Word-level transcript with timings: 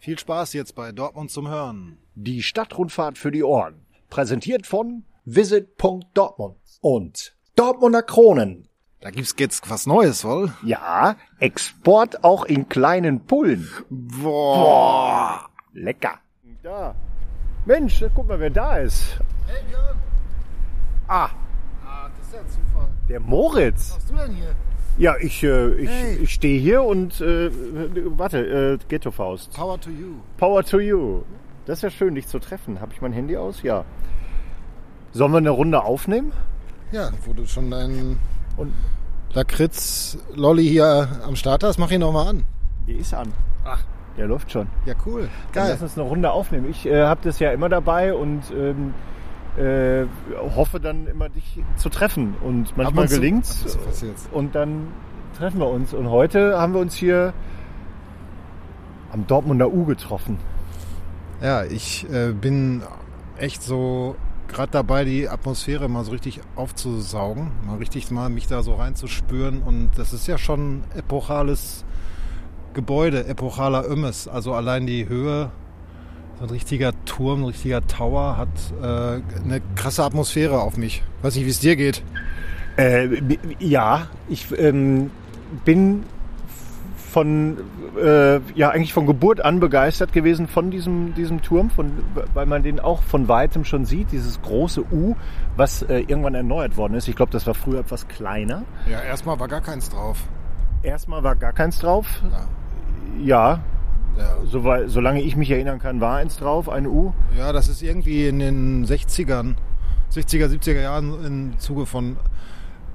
Viel 0.00 0.18
Spaß 0.18 0.52
jetzt 0.52 0.74
bei 0.74 0.92
Dortmund 0.92 1.30
zum 1.30 1.48
Hören. 1.48 1.98
Die 2.14 2.42
Stadtrundfahrt 2.42 3.18
für 3.18 3.30
die 3.30 3.42
Ohren. 3.42 3.84
Präsentiert 4.10 4.66
von 4.66 5.04
Visit.Dortmund 5.24 6.56
und 6.80 7.36
Dortmunder 7.56 8.02
Kronen. 8.02 8.68
Da 9.00 9.10
gibt's 9.10 9.34
jetzt 9.38 9.68
was 9.70 9.86
Neues, 9.86 10.24
wohl? 10.24 10.52
Ja, 10.64 11.16
Export 11.38 12.24
auch 12.24 12.44
in 12.44 12.68
kleinen 12.68 13.26
Pullen. 13.26 13.68
Boah. 13.90 15.48
Lecker. 15.72 16.18
Da. 16.62 16.94
Mensch, 17.64 18.04
guck 18.14 18.26
mal, 18.28 18.40
wer 18.40 18.50
da 18.50 18.78
ist. 18.78 19.18
Hey 19.46 19.62
Björn. 19.68 19.96
Ah, 21.06 21.30
Ah, 21.86 22.08
das 22.16 22.26
ist 22.26 22.34
ja 22.34 22.40
ein 22.40 22.48
Zufall. 22.48 22.88
der 23.08 23.20
Moritz. 23.20 23.90
Was 23.90 23.96
machst 23.96 24.10
du 24.10 24.16
denn 24.16 24.34
hier? 24.36 24.54
Ja, 24.98 25.14
ich, 25.20 25.42
äh, 25.44 25.68
ich, 25.74 25.88
Hey. 25.88 26.16
ich 26.22 26.30
stehe 26.34 26.60
hier 26.60 26.82
und 26.82 27.20
äh, 27.20 27.50
warte, 28.18 28.38
äh, 28.38 28.78
Ghetto 28.88 29.10
Faust. 29.10 29.52
Power 29.54 29.80
to 29.80 29.90
you. 29.90 30.14
Power 30.36 30.64
to 30.64 30.80
you. 30.80 31.22
Das 31.66 31.78
ist 31.78 31.82
ja 31.82 31.90
schön, 31.90 32.14
dich 32.14 32.26
zu 32.26 32.38
treffen. 32.38 32.80
Habe 32.80 32.92
ich 32.94 33.00
mein 33.00 33.12
Handy 33.12 33.36
aus? 33.36 33.62
Ja. 33.62 33.84
Sollen 35.12 35.32
wir 35.32 35.38
eine 35.38 35.50
Runde 35.50 35.82
aufnehmen? 35.84 36.32
Ja, 36.92 37.10
wo 37.24 37.32
du 37.32 37.46
schon 37.46 37.70
deinen 37.70 38.18
Und 38.56 38.72
Lakritz-Lolli 39.34 40.66
hier 40.66 41.08
am 41.26 41.36
Start 41.36 41.62
hast, 41.62 41.78
mach 41.78 41.90
ihn 41.90 42.00
doch 42.00 42.12
mal 42.12 42.28
an. 42.28 42.44
die 42.86 42.94
ist 42.94 43.14
an. 43.14 43.32
Ach. 43.64 43.82
Der 44.16 44.26
läuft 44.26 44.50
schon. 44.50 44.66
Ja, 44.84 44.94
cool. 45.06 45.28
Dann 45.52 45.64
Geil. 45.64 45.70
lass 45.72 45.82
uns 45.82 45.96
eine 45.98 46.08
Runde 46.08 46.30
aufnehmen. 46.32 46.68
Ich 46.70 46.86
äh, 46.86 47.04
habe 47.04 47.20
das 47.22 47.38
ja 47.38 47.52
immer 47.52 47.68
dabei 47.68 48.14
und 48.14 48.42
ähm, 48.52 48.92
äh, 49.56 50.06
hoffe 50.54 50.80
dann 50.80 51.06
immer 51.06 51.28
dich 51.28 51.62
zu 51.76 51.88
treffen. 51.88 52.34
Und 52.42 52.76
manchmal 52.76 53.04
und 53.04 53.10
gelingt's. 53.10 53.78
Und 54.32 54.54
dann 54.54 54.88
treffen 55.36 55.60
wir 55.60 55.68
uns. 55.68 55.94
Und 55.94 56.10
heute 56.10 56.58
haben 56.58 56.74
wir 56.74 56.80
uns 56.80 56.94
hier 56.94 57.32
am 59.12 59.26
Dortmunder 59.26 59.72
U 59.72 59.84
getroffen. 59.84 60.38
Ja, 61.40 61.64
ich 61.64 62.08
äh, 62.10 62.32
bin 62.32 62.82
echt 63.38 63.62
so 63.62 64.16
gerade 64.48 64.72
dabei, 64.72 65.04
die 65.04 65.28
Atmosphäre 65.28 65.88
mal 65.88 66.04
so 66.04 66.10
richtig 66.10 66.40
aufzusaugen, 66.56 67.52
mal 67.66 67.76
richtig 67.76 68.10
mal 68.10 68.28
mich 68.28 68.46
da 68.46 68.62
so 68.62 68.74
reinzuspüren. 68.74 69.62
Und 69.62 69.90
das 69.96 70.12
ist 70.12 70.26
ja 70.26 70.38
schon 70.38 70.84
epochales 70.96 71.84
Gebäude, 72.74 73.26
epochaler 73.26 73.88
Ömmes. 73.88 74.26
Also 74.26 74.54
allein 74.54 74.86
die 74.86 75.08
Höhe, 75.08 75.50
so 76.38 76.44
ein 76.44 76.50
richtiger 76.50 76.92
Turm, 77.04 77.42
ein 77.42 77.46
richtiger 77.46 77.86
Tower 77.86 78.36
hat 78.36 78.48
äh, 78.80 78.84
eine 79.44 79.60
krasse 79.74 80.04
Atmosphäre 80.04 80.60
auf 80.60 80.76
mich. 80.76 81.02
Weiß 81.22 81.34
nicht, 81.34 81.46
wie 81.46 81.50
es 81.50 81.60
dir 81.60 81.76
geht. 81.76 82.02
Äh, 82.76 83.08
ja, 83.58 84.06
ich 84.28 84.46
ähm, 84.56 85.10
bin 85.64 86.04
von 87.10 87.56
äh, 88.00 88.38
ja 88.54 88.68
eigentlich 88.68 88.92
von 88.92 89.06
Geburt 89.06 89.44
an 89.44 89.58
begeistert 89.58 90.12
gewesen 90.12 90.46
von 90.46 90.70
diesem 90.70 91.14
diesem 91.14 91.42
Turm, 91.42 91.70
von, 91.70 91.90
weil 92.34 92.46
man 92.46 92.62
den 92.62 92.78
auch 92.78 93.02
von 93.02 93.26
weitem 93.26 93.64
schon 93.64 93.84
sieht, 93.84 94.12
dieses 94.12 94.40
große 94.42 94.84
U, 94.92 95.16
was 95.56 95.82
äh, 95.82 96.00
irgendwann 96.00 96.34
erneuert 96.34 96.76
worden 96.76 96.94
ist. 96.94 97.08
Ich 97.08 97.16
glaube, 97.16 97.32
das 97.32 97.46
war 97.46 97.54
früher 97.54 97.80
etwas 97.80 98.06
kleiner. 98.06 98.62
Ja, 98.88 99.00
erstmal 99.00 99.40
war 99.40 99.48
gar 99.48 99.62
keins 99.62 99.88
drauf. 99.90 100.18
Erstmal 100.82 101.24
war 101.24 101.34
gar 101.34 101.52
keins 101.52 101.78
drauf. 101.80 102.22
Ja. 102.30 102.48
Ja, 103.20 103.60
Ja. 104.18 104.36
so, 104.44 104.62
solange 104.86 105.22
ich 105.22 105.36
mich 105.36 105.50
erinnern 105.50 105.78
kann, 105.78 106.00
war 106.00 106.16
eins 106.16 106.36
drauf, 106.36 106.68
ein 106.68 106.86
U. 106.86 107.12
Ja, 107.36 107.52
das 107.52 107.68
ist 107.68 107.82
irgendwie 107.82 108.26
in 108.26 108.38
den 108.40 108.84
60ern, 108.86 109.54
60er, 110.12 110.46
70er 110.48 110.80
Jahren 110.80 111.24
im 111.24 111.58
Zuge 111.58 111.86
von 111.86 112.16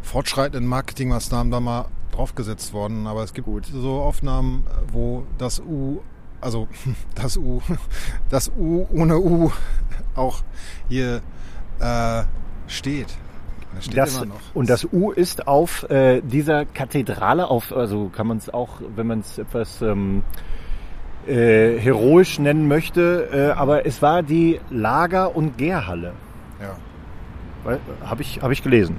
fortschreitenden 0.02 0.68
Marketingmaßnahmen 0.68 1.52
da 1.52 1.60
mal 1.60 1.86
draufgesetzt 2.12 2.74
worden. 2.74 3.08
Aber 3.08 3.24
es 3.24 3.34
gibt 3.34 3.48
so 3.68 4.02
Aufnahmen, 4.02 4.66
wo 4.92 5.24
das 5.38 5.60
U, 5.62 6.02
also 6.42 6.68
das 7.16 7.38
U, 7.38 7.62
das 8.30 8.52
U 8.58 8.86
ohne 8.92 9.18
U 9.20 9.52
auch 10.16 10.42
hier 10.90 11.22
äh, 11.80 12.24
steht. 12.68 13.08
Das 13.76 13.86
steht 13.86 13.98
Das, 13.98 14.18
immer 14.18 14.26
noch. 14.28 14.36
und 14.54 14.70
das 14.70 14.86
U 14.92 15.12
ist 15.12 15.48
auf 15.48 15.90
äh, 15.90 16.22
dieser 16.22 16.66
Kathedrale, 16.66 17.48
auf, 17.48 17.72
also 17.76 18.10
kann 18.10 18.28
man 18.28 18.38
es 18.38 18.54
auch, 18.54 18.80
wenn 18.96 19.08
man 19.08 19.22
es 19.22 19.40
etwas 19.40 19.82
ähm, 19.82 20.22
äh, 21.28 21.78
heroisch 21.80 22.40
nennen 22.40 22.68
möchte, 22.68 23.30
äh, 23.32 23.52
aber 23.60 23.86
es 23.86 24.02
war 24.02 24.24
die 24.24 24.60
Lager- 24.70 25.36
und 25.36 25.58
Gärhalle. 25.58 26.14
ja. 26.62 26.76
Habe 28.04 28.22
ich, 28.22 28.42
hab 28.42 28.52
ich 28.52 28.62
gelesen. 28.62 28.98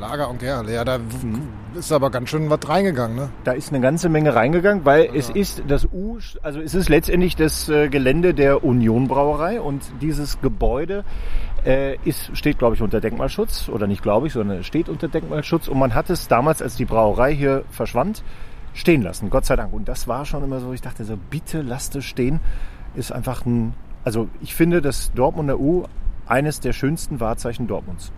Lager 0.00 0.28
und 0.28 0.38
Gerle, 0.40 0.72
ja, 0.74 0.84
da 0.84 0.98
Mhm. 0.98 1.42
ist 1.76 1.90
aber 1.92 2.10
ganz 2.10 2.28
schön 2.28 2.50
was 2.50 2.58
reingegangen, 2.68 3.16
ne? 3.16 3.28
Da 3.44 3.52
ist 3.52 3.70
eine 3.70 3.80
ganze 3.80 4.08
Menge 4.08 4.34
reingegangen, 4.34 4.84
weil 4.84 5.08
es 5.14 5.30
ist 5.30 5.62
das 5.68 5.86
U, 5.92 6.18
also 6.42 6.60
es 6.60 6.74
ist 6.74 6.88
letztendlich 6.88 7.36
das 7.36 7.68
äh, 7.68 7.88
Gelände 7.88 8.34
der 8.34 8.64
Union 8.64 9.06
Brauerei 9.08 9.60
und 9.60 9.82
dieses 10.00 10.40
Gebäude 10.40 11.04
äh, 11.64 11.96
ist, 12.04 12.36
steht, 12.36 12.58
glaube 12.58 12.74
ich, 12.74 12.82
unter 12.82 13.00
Denkmalschutz 13.00 13.68
oder 13.68 13.86
nicht, 13.86 14.02
glaube 14.02 14.26
ich, 14.26 14.32
sondern 14.32 14.62
steht 14.64 14.88
unter 14.88 15.08
Denkmalschutz 15.08 15.68
und 15.68 15.78
man 15.78 15.94
hat 15.94 16.10
es 16.10 16.26
damals, 16.28 16.60
als 16.60 16.74
die 16.76 16.84
Brauerei 16.84 17.32
hier 17.34 17.62
verschwand, 17.70 18.22
stehen 18.74 19.02
lassen, 19.02 19.30
Gott 19.30 19.46
sei 19.46 19.56
Dank. 19.56 19.72
Und 19.72 19.88
das 19.88 20.06
war 20.06 20.26
schon 20.26 20.44
immer 20.44 20.60
so, 20.60 20.72
ich 20.72 20.82
dachte 20.82 21.04
so, 21.04 21.16
bitte 21.16 21.62
lasst 21.62 21.96
es 21.96 22.04
stehen, 22.04 22.40
ist 22.94 23.12
einfach 23.12 23.46
ein, 23.46 23.74
also 24.04 24.28
ich 24.42 24.54
finde 24.54 24.82
das 24.82 25.12
Dortmunder 25.14 25.58
U 25.58 25.84
eines 26.26 26.60
der 26.60 26.72
schönsten 26.72 27.20
Wahrzeichen 27.20 27.66
Dortmunds. 27.66 28.12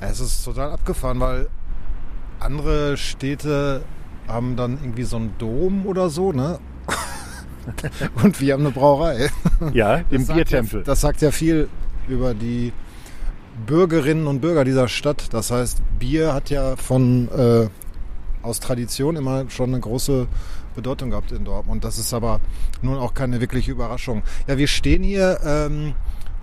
Es 0.00 0.20
ist 0.20 0.44
total 0.44 0.72
abgefahren, 0.72 1.20
weil 1.20 1.48
andere 2.40 2.96
Städte 2.96 3.82
haben 4.26 4.56
dann 4.56 4.78
irgendwie 4.80 5.02
so 5.02 5.16
einen 5.16 5.34
Dom 5.38 5.86
oder 5.86 6.08
so, 6.08 6.32
ne? 6.32 6.58
Und 8.22 8.40
wir 8.40 8.54
haben 8.54 8.64
eine 8.64 8.70
Brauerei. 8.72 9.30
Ja, 9.74 10.02
sagt 10.10 10.34
Biertempel. 10.34 10.80
Ja, 10.80 10.84
das 10.86 11.02
sagt 11.02 11.20
ja 11.20 11.30
viel 11.30 11.68
über 12.08 12.32
die 12.32 12.72
Bürgerinnen 13.66 14.26
und 14.26 14.40
Bürger 14.40 14.64
dieser 14.64 14.88
Stadt. 14.88 15.32
Das 15.32 15.50
heißt, 15.50 15.82
Bier 15.98 16.32
hat 16.32 16.48
ja 16.48 16.76
von 16.76 17.28
äh, 17.28 17.68
aus 18.42 18.60
Tradition 18.60 19.16
immer 19.16 19.48
schon 19.50 19.70
eine 19.70 19.80
große 19.80 20.26
Bedeutung 20.74 21.10
gehabt 21.10 21.32
in 21.32 21.44
Dortmund. 21.44 21.84
Das 21.84 21.98
ist 21.98 22.14
aber 22.14 22.40
nun 22.82 22.98
auch 22.98 23.14
keine 23.14 23.40
wirkliche 23.40 23.72
Überraschung. 23.72 24.22
Ja, 24.46 24.58
wir 24.58 24.68
stehen 24.68 25.02
hier 25.02 25.40
ähm, 25.44 25.94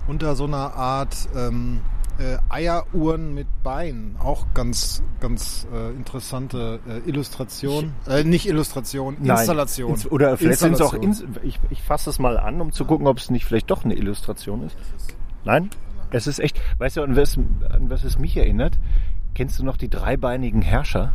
unter 0.07 0.35
so 0.35 0.45
einer 0.45 0.73
Art 0.75 1.15
ähm, 1.35 1.81
äh, 2.19 2.37
Eieruhren 2.49 3.33
mit 3.33 3.47
Beinen. 3.63 4.15
Auch 4.19 4.47
ganz, 4.53 5.03
ganz 5.19 5.67
äh, 5.73 5.91
interessante 5.91 6.79
äh, 6.87 7.09
Illustration. 7.09 7.93
Äh, 8.07 8.23
nicht 8.23 8.47
Illustration, 8.47 9.17
Nein, 9.19 9.37
Installation. 9.37 9.91
ins- 9.91 10.09
oder 10.09 10.37
vielleicht 10.37 10.59
sind 10.59 10.73
es 10.73 10.81
auch, 10.81 10.93
ins, 10.93 11.23
ich, 11.43 11.59
ich 11.69 11.81
fasse 11.81 12.09
es 12.09 12.19
mal 12.19 12.37
an, 12.37 12.59
um 12.61 12.71
zu 12.71 12.85
gucken, 12.85 13.07
ob 13.07 13.17
es 13.17 13.29
nicht 13.29 13.45
vielleicht 13.45 13.69
doch 13.69 13.85
eine 13.85 13.95
Illustration 13.95 14.63
ist. 14.63 14.75
Nein? 15.43 15.69
Es 16.09 16.25
ist 16.25 16.39
echt, 16.39 16.59
weißt 16.77 16.97
du, 16.97 17.03
an 17.03 17.15
was, 17.15 17.37
an 17.37 17.89
was 17.89 18.03
es 18.03 18.17
mich 18.17 18.37
erinnert? 18.37 18.79
Kennst 19.35 19.59
du 19.59 19.63
noch 19.63 19.77
die 19.77 19.89
dreibeinigen 19.89 20.61
Herrscher? 20.61 21.11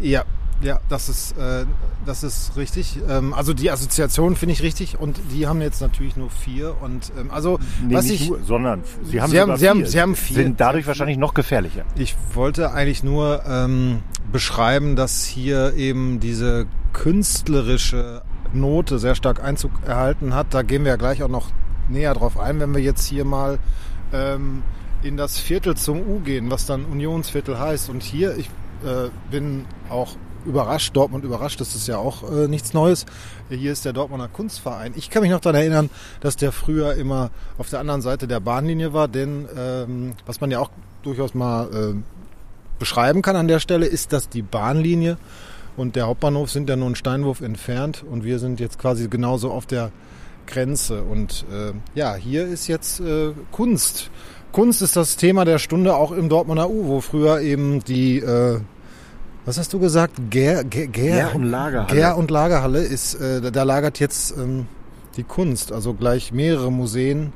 Ja, 0.00 0.24
ja, 0.62 0.78
das 0.90 1.08
ist, 1.08 1.38
äh, 1.38 1.64
das 2.04 2.22
ist 2.22 2.54
richtig. 2.56 2.98
Ähm, 3.08 3.32
also 3.32 3.54
die 3.54 3.70
Assoziation 3.70 4.36
finde 4.36 4.52
ich 4.52 4.62
richtig 4.62 4.98
und 5.00 5.18
die 5.32 5.46
haben 5.46 5.62
jetzt 5.62 5.80
natürlich 5.80 6.16
nur 6.16 6.28
vier 6.28 6.76
und 6.82 7.10
ähm, 7.18 7.30
also 7.30 7.58
Nee, 7.86 7.94
was 7.94 8.04
nicht 8.04 8.20
ich 8.22 8.28
nur, 8.28 8.42
sondern 8.44 8.82
sie 9.04 9.22
haben 9.22 9.30
Sie 9.30 9.40
haben- 9.40 9.56
sie 9.56 9.68
haben- 9.68 9.78
vier. 9.80 9.86
sie 9.88 10.00
haben 10.02 10.14
vier. 10.16 10.36
Sind 10.36 10.60
dadurch 10.60 10.86
wahrscheinlich 10.86 11.16
noch 11.16 11.32
gefährlicher. 11.32 11.84
ich 11.96 12.14
wollte 12.34 12.72
eigentlich 12.72 13.02
nur 13.02 13.42
ähm, 13.48 14.00
beschreiben, 14.30 14.96
dass 14.96 15.24
hier 15.24 15.74
eben 15.76 16.20
diese 16.20 16.66
künstlerische 16.92 18.22
Note 18.52 18.98
sehr 18.98 19.14
stark 19.14 19.42
Einzug 19.42 19.70
erhalten 19.86 20.34
hat. 20.34 20.48
Da 20.50 20.62
gehen 20.62 20.84
wir 20.84 20.90
ja 20.90 20.96
gleich 20.96 21.22
auch 21.22 21.28
noch 21.28 21.48
näher 21.88 22.12
drauf 22.14 22.38
ein, 22.38 22.60
wenn 22.60 22.74
wir 22.74 22.82
jetzt 22.82 23.06
hier 23.06 23.24
mal 23.24 23.58
ähm, 24.12 24.62
in 25.02 25.16
das 25.16 25.38
Viertel 25.38 25.76
zum 25.76 26.00
U 26.00 26.20
gehen, 26.20 26.50
was 26.50 26.66
dann 26.66 26.84
Unionsviertel 26.84 27.58
heißt. 27.58 27.88
Und 27.88 28.02
hier, 28.02 28.36
ich 28.36 28.50
äh, 28.84 29.10
bin 29.30 29.66
auch 29.88 30.16
überrascht, 30.46 30.96
Dortmund 30.96 31.24
überrascht, 31.24 31.60
das 31.60 31.74
ist 31.74 31.86
ja 31.86 31.98
auch 31.98 32.30
äh, 32.30 32.48
nichts 32.48 32.72
Neues. 32.72 33.06
Hier 33.50 33.72
ist 33.72 33.84
der 33.84 33.92
Dortmunder 33.92 34.28
Kunstverein. 34.28 34.92
Ich 34.96 35.10
kann 35.10 35.22
mich 35.22 35.30
noch 35.30 35.40
daran 35.40 35.60
erinnern, 35.60 35.90
dass 36.20 36.36
der 36.36 36.52
früher 36.52 36.94
immer 36.94 37.30
auf 37.58 37.68
der 37.68 37.80
anderen 37.80 38.00
Seite 38.00 38.26
der 38.26 38.40
Bahnlinie 38.40 38.92
war, 38.92 39.08
denn 39.08 39.48
ähm, 39.56 40.12
was 40.26 40.40
man 40.40 40.50
ja 40.50 40.60
auch 40.60 40.70
durchaus 41.02 41.34
mal 41.34 41.68
äh, 41.72 41.94
beschreiben 42.78 43.22
kann 43.22 43.36
an 43.36 43.48
der 43.48 43.60
Stelle, 43.60 43.86
ist, 43.86 44.12
dass 44.12 44.28
die 44.28 44.42
Bahnlinie 44.42 45.18
und 45.76 45.96
der 45.96 46.06
Hauptbahnhof 46.06 46.50
sind 46.50 46.68
ja 46.68 46.76
nur 46.76 46.86
einen 46.86 46.96
Steinwurf 46.96 47.40
entfernt 47.40 48.04
und 48.08 48.24
wir 48.24 48.38
sind 48.38 48.60
jetzt 48.60 48.78
quasi 48.78 49.08
genauso 49.08 49.50
auf 49.50 49.66
der 49.66 49.90
Grenze. 50.46 51.02
Und 51.02 51.44
äh, 51.50 51.72
ja, 51.94 52.14
hier 52.14 52.46
ist 52.46 52.66
jetzt 52.66 53.00
äh, 53.00 53.32
Kunst. 53.52 54.10
Kunst 54.52 54.82
ist 54.82 54.96
das 54.96 55.16
Thema 55.16 55.44
der 55.44 55.58
Stunde 55.58 55.94
auch 55.94 56.12
im 56.12 56.28
Dortmunder 56.28 56.68
U, 56.70 56.86
wo 56.86 57.00
früher 57.00 57.40
eben 57.40 57.82
die, 57.84 58.18
äh, 58.18 58.60
was 59.44 59.58
hast 59.58 59.72
du 59.72 59.78
gesagt, 59.78 60.14
Gär, 60.30 60.64
Gär, 60.64 60.86
Gär, 60.88 61.28
Gär- 61.28 61.34
und 61.36 61.44
Lagerhalle. 61.44 61.94
Gär 61.94 62.16
und 62.16 62.30
Lagerhalle 62.30 62.80
ist, 62.80 63.14
äh, 63.14 63.50
da- 63.52 63.62
lagert 63.62 64.00
jetzt 64.00 64.36
ähm, 64.36 64.66
die 65.16 65.22
Kunst, 65.24 65.72
also 65.72 65.94
gleich 65.94 66.32
mehrere 66.32 66.70
Museen, 66.72 67.32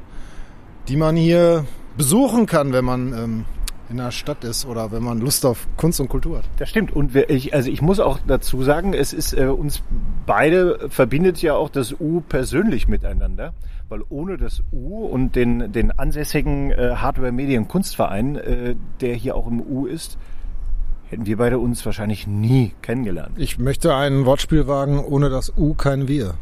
die 0.89 0.97
man 0.97 1.17
hier 1.17 1.65
besuchen 1.97 2.47
kann, 2.47 2.73
wenn 2.73 2.85
man 2.85 3.13
ähm, 3.13 3.45
in 3.91 3.99
der 3.99 4.11
Stadt 4.11 4.43
ist 4.45 4.67
oder 4.67 4.91
wenn 4.93 5.03
man 5.03 5.21
Lust 5.21 5.45
auf 5.47 5.67
Kunst 5.77 6.01
und 6.01 6.09
Kultur 6.09 6.39
hat. 6.39 6.45
Das 6.59 6.69
stimmt. 6.71 6.95
Und 6.97 7.15
ich, 7.15 7.55
also 7.55 7.71
ich 7.71 7.83
muss 7.83 8.01
auch 8.01 8.19
dazu 8.27 8.63
sagen, 8.63 8.93
es 8.95 9.13
ist 9.13 9.33
äh, 9.35 9.47
uns 9.47 9.83
beide 10.27 10.89
verbindet 10.89 11.41
ja 11.43 11.55
auch 11.55 11.69
das 11.69 11.93
U 12.01 12.21
persönlich 12.21 12.89
miteinander, 12.89 13.53
weil 13.95 14.03
ohne 14.09 14.37
das 14.37 14.65
U 14.73 15.07
und 15.07 15.37
den, 15.37 15.71
den 15.71 15.93
ansässigen 15.93 16.73
äh, 16.73 16.97
Hardware 16.97 17.31
Medien 17.31 17.69
Kunstverein, 17.69 18.35
äh, 18.35 18.75
der 19.01 19.15
hier 19.15 19.37
auch 19.37 19.47
im 19.47 19.61
U 19.61 19.87
ist, 19.87 20.19
hätten 21.11 21.27
wir 21.27 21.37
beide 21.37 21.61
uns 21.61 21.87
wahrscheinlich 21.87 22.27
nie 22.27 22.73
kennengelernt. 22.83 23.35
Ich 23.37 23.57
möchte 23.61 23.95
ein 23.95 24.27
Wortspiel 24.27 24.67
wagen, 24.67 24.99
ohne 24.99 25.31
das 25.31 25.53
U 25.57 25.75
kein 25.75 26.09
Wir. 26.09 26.35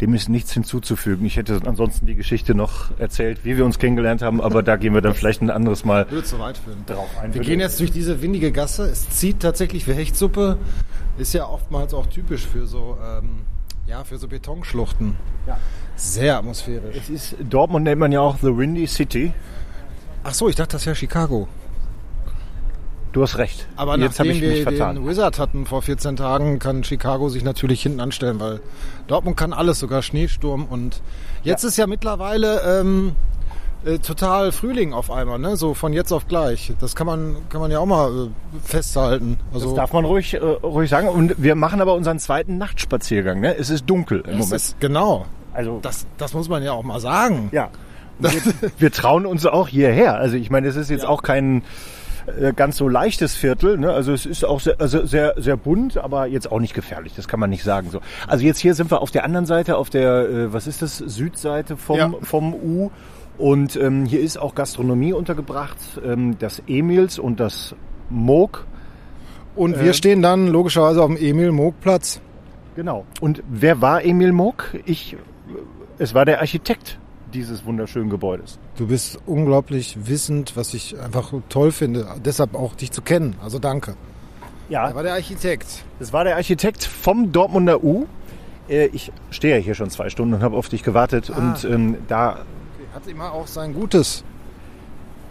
Dem 0.00 0.14
ist 0.14 0.28
nichts 0.28 0.52
hinzuzufügen. 0.52 1.26
Ich 1.26 1.36
hätte 1.36 1.60
ansonsten 1.66 2.06
die 2.06 2.14
Geschichte 2.14 2.54
noch 2.54 2.96
erzählt, 3.00 3.44
wie 3.44 3.56
wir 3.56 3.64
uns 3.64 3.80
kennengelernt 3.80 4.22
haben, 4.22 4.40
aber 4.40 4.62
da 4.62 4.76
gehen 4.76 4.94
wir 4.94 5.00
dann 5.00 5.14
vielleicht 5.14 5.42
ein 5.42 5.50
anderes 5.50 5.84
Mal 5.84 6.08
Würde 6.08 6.22
zu 6.22 6.38
weit 6.38 6.58
führen. 6.58 6.84
drauf 6.86 7.08
ein. 7.20 7.34
Wir 7.34 7.40
gehen 7.40 7.58
jetzt 7.58 7.80
durch 7.80 7.90
diese 7.90 8.22
windige 8.22 8.52
Gasse. 8.52 8.84
Es 8.84 9.10
zieht 9.10 9.40
tatsächlich 9.40 9.84
für 9.84 9.94
Hechtsuppe. 9.94 10.58
Ist 11.18 11.34
ja 11.34 11.48
oftmals 11.48 11.92
auch 11.92 12.06
typisch 12.06 12.46
für 12.46 12.68
so, 12.68 12.96
ähm, 13.04 13.40
ja, 13.88 14.04
für 14.04 14.18
so 14.18 14.28
Betonschluchten. 14.28 15.16
Ja. 15.46 15.58
Sehr 15.96 16.36
atmosphärisch. 16.36 16.96
Es 16.96 17.08
ist, 17.08 17.36
Dortmund 17.40 17.84
nennt 17.84 17.98
man 17.98 18.12
ja 18.12 18.20
auch 18.20 18.36
The 18.36 18.56
Windy 18.56 18.86
City. 18.86 19.32
Ach 20.22 20.34
so, 20.34 20.48
ich 20.48 20.56
dachte, 20.56 20.72
das 20.72 20.84
wäre 20.84 20.94
Chicago. 20.94 21.48
Du 23.12 23.22
hast 23.22 23.38
recht. 23.38 23.66
Aber 23.76 23.98
jetzt 23.98 24.18
habe 24.18 24.28
nachdem 24.28 24.42
ich 24.42 24.56
mich 24.56 24.66
wir 24.66 24.76
vertan. 24.76 24.96
den 24.96 25.06
Wizard 25.06 25.38
hatten 25.38 25.64
vor 25.64 25.80
14 25.80 26.16
Tagen, 26.16 26.58
kann 26.58 26.84
Chicago 26.84 27.30
sich 27.30 27.42
natürlich 27.42 27.82
hinten 27.82 28.00
anstellen, 28.00 28.38
weil 28.38 28.60
Dortmund 29.06 29.38
kann 29.38 29.54
alles, 29.54 29.78
sogar 29.78 30.02
Schneesturm. 30.02 30.66
Und 30.66 31.00
jetzt 31.42 31.64
ist 31.64 31.78
ja 31.78 31.86
mittlerweile 31.86 32.80
ähm, 32.80 33.16
äh, 33.84 33.98
total 33.98 34.52
Frühling 34.52 34.92
auf 34.92 35.10
einmal, 35.10 35.38
ne? 35.38 35.56
So 35.56 35.74
von 35.74 35.92
jetzt 35.92 36.12
auf 36.12 36.26
gleich. 36.28 36.72
Das 36.80 36.96
kann 36.96 37.06
man, 37.06 37.36
kann 37.48 37.60
man 37.60 37.70
ja 37.70 37.78
auch 37.78 37.86
mal 37.86 38.26
äh, 38.26 38.28
festhalten. 38.64 39.38
Also 39.52 39.66
Das 39.66 39.74
darf 39.76 39.92
man 39.92 40.04
ruhig, 40.04 40.34
äh, 40.34 40.38
ruhig 40.38 40.90
sagen. 40.90 41.08
Und 41.08 41.34
wir 41.38 41.54
machen 41.54 41.80
aber 41.80 41.94
unseren 41.94 42.18
zweiten 42.18 42.58
Nachtspaziergang. 42.58 43.40
Ne? 43.40 43.56
Es 43.56 43.70
ist 43.70 43.86
dunkel 43.86 44.18
im 44.20 44.24
das 44.26 44.34
Moment. 44.38 44.52
ist, 44.54 44.80
genau. 44.80 45.26
also 45.52 45.78
Das, 45.82 46.06
das 46.16 46.34
muss 46.34 46.48
man 46.48 46.62
ja 46.62 46.72
auch 46.72 46.82
mal 46.84 47.00
sagen. 47.00 47.48
ja. 47.52 47.68
Wir, 48.20 48.30
wir 48.78 48.90
trauen 48.90 49.26
uns 49.26 49.46
auch 49.46 49.68
hierher. 49.68 50.16
Also 50.16 50.34
ich 50.36 50.50
meine, 50.50 50.66
es 50.66 50.74
ist 50.74 50.90
jetzt 50.90 51.04
Ja. 51.04 51.08
auch 51.08 51.22
kein 51.22 51.62
äh, 52.40 52.52
ganz 52.52 52.76
so 52.76 52.88
leichtes 52.88 53.36
Viertel. 53.36 53.78
Ne? 53.78 53.92
Also 53.92 54.12
es 54.12 54.26
ist 54.26 54.44
auch 54.44 54.58
sehr, 54.58 54.74
also 54.80 55.06
sehr, 55.06 55.34
sehr 55.36 55.56
bunt, 55.56 55.96
aber 55.98 56.26
jetzt 56.26 56.50
auch 56.50 56.58
nicht 56.58 56.74
gefährlich. 56.74 57.12
Das 57.14 57.28
kann 57.28 57.38
man 57.38 57.48
nicht 57.48 57.62
sagen. 57.62 57.90
So. 57.90 58.00
Also 58.26 58.44
jetzt 58.44 58.58
hier 58.58 58.74
sind 58.74 58.90
wir 58.90 59.02
auf 59.02 59.12
der 59.12 59.22
anderen 59.24 59.46
Seite, 59.46 59.76
auf 59.76 59.88
der, 59.88 60.28
äh, 60.28 60.52
was 60.52 60.66
ist 60.66 60.82
das, 60.82 60.98
Südseite 60.98 61.76
vom, 61.76 61.96
Ja. 61.96 62.10
vom 62.22 62.54
U. 62.54 62.90
Und 63.38 63.76
ähm, 63.76 64.04
hier 64.04 64.20
ist 64.20 64.36
auch 64.36 64.54
Gastronomie 64.54 65.12
untergebracht. 65.12 65.78
Ähm, 66.04 66.36
das 66.38 66.60
Emils 66.66 67.18
und 67.18 67.38
das 67.40 67.74
Moog. 68.10 68.66
Und 69.54 69.74
Äh. 69.76 69.84
wir 69.84 69.92
stehen 69.92 70.22
dann 70.22 70.48
logischerweise 70.48 71.02
auf 71.02 71.08
dem 71.08 71.16
Emil-Moog-Platz. 71.16 72.20
Genau. 72.76 73.04
Und 73.20 73.42
wer 73.48 73.80
war 73.80 74.04
Emil 74.04 74.32
Moog? 74.32 74.76
Ich, 74.84 75.16
es 75.98 76.14
war 76.14 76.24
der 76.24 76.40
Architekt 76.40 76.98
dieses 77.34 77.64
wunderschönen 77.66 78.08
Gebäudes. 78.10 78.58
Du 78.76 78.86
bist 78.86 79.18
unglaublich 79.26 79.96
wissend, 80.08 80.56
was 80.56 80.74
ich 80.74 80.98
einfach 80.98 81.32
toll 81.48 81.72
finde. 81.72 82.06
Deshalb 82.24 82.54
auch 82.54 82.74
dich 82.74 82.90
zu 82.90 83.02
kennen. 83.02 83.36
Also 83.42 83.58
danke. 83.58 83.94
Ja, 84.68 84.88
Er 84.88 84.94
war 84.94 85.02
der 85.02 85.14
Architekt. 85.14 85.84
es 86.00 86.12
war 86.12 86.24
der 86.24 86.36
Architekt 86.36 86.84
vom 86.84 87.32
Dortmunder 87.32 87.82
U. 87.84 88.06
Äh, 88.68 88.86
Ich 88.92 89.12
stehe 89.30 89.56
ja 89.56 89.62
hier 89.62 89.74
schon 89.74 89.90
zwei 89.90 90.08
Stunden 90.08 90.34
und 90.34 90.42
habe 90.42 90.56
auf 90.56 90.68
dich 90.68 90.82
gewartet. 90.82 91.30
Ah. 91.34 91.38
Und 91.38 91.64
ähm, 91.64 91.96
da, 92.06 92.40
Hat 92.98 93.06
immer 93.06 93.32
auch 93.32 93.46
sein 93.46 93.74
Gutes. 93.74 94.24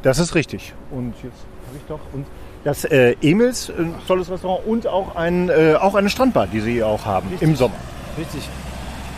das 0.02 0.20
ist 0.20 0.36
richtig. 0.36 0.74
Und 0.90 1.14
jetzt 1.22 1.44
habe 1.68 1.76
ich 1.76 1.84
doch. 1.90 2.00
Und 2.14 2.26
das 2.64 2.86
äh, 2.86 3.18
Emils, 3.22 3.70
ein 3.70 3.94
tolles 4.08 4.32
Restaurant 4.32 4.66
und 4.66 4.88
auch, 4.88 5.18
ein, 5.18 5.50
äh, 5.50 5.76
auch 5.76 5.94
eine 5.96 6.10
Strandbar, 6.10 6.48
die 6.48 6.62
sie 6.62 6.82
auch 6.82 7.06
haben 7.06 7.28
im 7.42 7.58
Sommer. 7.58 7.76
Richtig. 8.18 8.48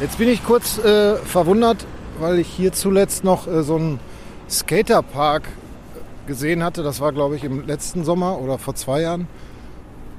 Jetzt 0.02 0.18
bin 0.18 0.30
ich 0.30 0.44
kurz 0.44 0.80
äh, 0.80 1.18
verwundert, 1.18 1.86
weil 2.20 2.40
ich 2.40 2.48
hier 2.48 2.74
zuletzt 2.74 3.24
noch 3.24 3.46
äh, 3.46 3.62
so 3.62 3.76
einen 3.76 4.00
Skaterpark 4.50 5.44
gesehen 6.26 6.64
hatte. 6.64 6.82
Das 6.82 7.02
war, 7.02 7.12
glaube 7.12 7.36
ich, 7.36 7.44
im 7.44 7.68
letzten 7.68 8.04
Sommer 8.04 8.40
oder 8.40 8.58
vor 8.58 8.74
zwei 8.74 9.02
Jahren. 9.02 9.28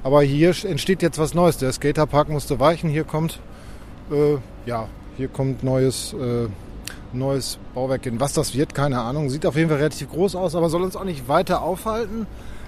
Aber 0.05 0.23
hier 0.23 0.55
entsteht 0.65 1.03
jetzt 1.03 1.19
was 1.19 1.35
Neues. 1.35 1.59
Der 1.59 1.73
Skaterpark 1.73 2.29
musste 2.29 2.61
weichen. 2.61 2.91
Hier 2.91 3.03
kommt, 3.03 3.41
äh, 4.13 4.37
ja, 4.67 4.87
hier 5.17 5.27
kommt 5.27 5.65
neues, 5.65 6.13
äh, 6.13 6.47
neues 7.13 7.59
Bauwerk 7.75 8.05
hin. 8.05 8.21
Was 8.21 8.33
das 8.33 8.55
wird, 8.55 8.75
keine 8.75 9.01
Ahnung. 9.01 9.31
Sieht 9.31 9.47
auf 9.47 9.57
jeden 9.57 9.69
Fall 9.69 9.79
relativ 9.79 10.11
groß 10.11 10.37
aus, 10.37 10.55
aber 10.55 10.69
soll 10.71 10.83
uns 10.83 10.97
auch 10.97 11.05
nicht 11.05 11.29
weiter 11.29 11.63
aufhalten. 11.63 12.27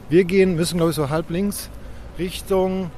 Wir 0.09 0.25
gehen, 0.25 0.57
müssen, 0.57 0.77
glaube 0.77 0.91
ich, 0.91 0.97
so 0.97 1.11
halb 1.11 1.31
links 1.31 1.71
Richtung 2.19 2.91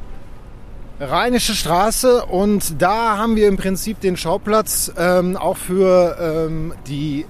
Rheinische 1.00 1.54
Straße 1.54 2.24
und 2.24 2.80
da 2.80 3.18
haben 3.18 3.34
wir 3.34 3.48
im 3.48 3.56
Prinzip 3.56 3.98
den 4.00 4.16
Schauplatz 4.16 4.92
ähm, 4.96 5.36
auch 5.36 5.56
für 5.56 6.16
ähm, 6.20 6.72
die 6.86 7.26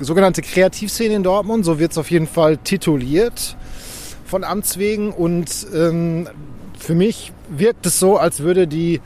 sogenannte 0.00 0.40
Kreativszene 0.40 1.14
in 1.14 1.22
Dortmund. 1.22 1.66
So 1.66 1.78
wird 1.78 1.92
es 1.92 1.98
auf 1.98 2.10
jeden 2.10 2.26
Fall 2.26 2.56
tituliert 2.56 3.56
von 4.24 4.44
Amts 4.44 4.78
wegen 4.78 5.12
und 5.12 5.66
ähm, 5.74 6.26
für 6.78 6.94
mich 6.94 7.34
wirkt 7.50 7.84
es 7.84 8.00
so, 8.00 8.16
als 8.16 8.40
würde 8.40 8.66
die 8.66 9.02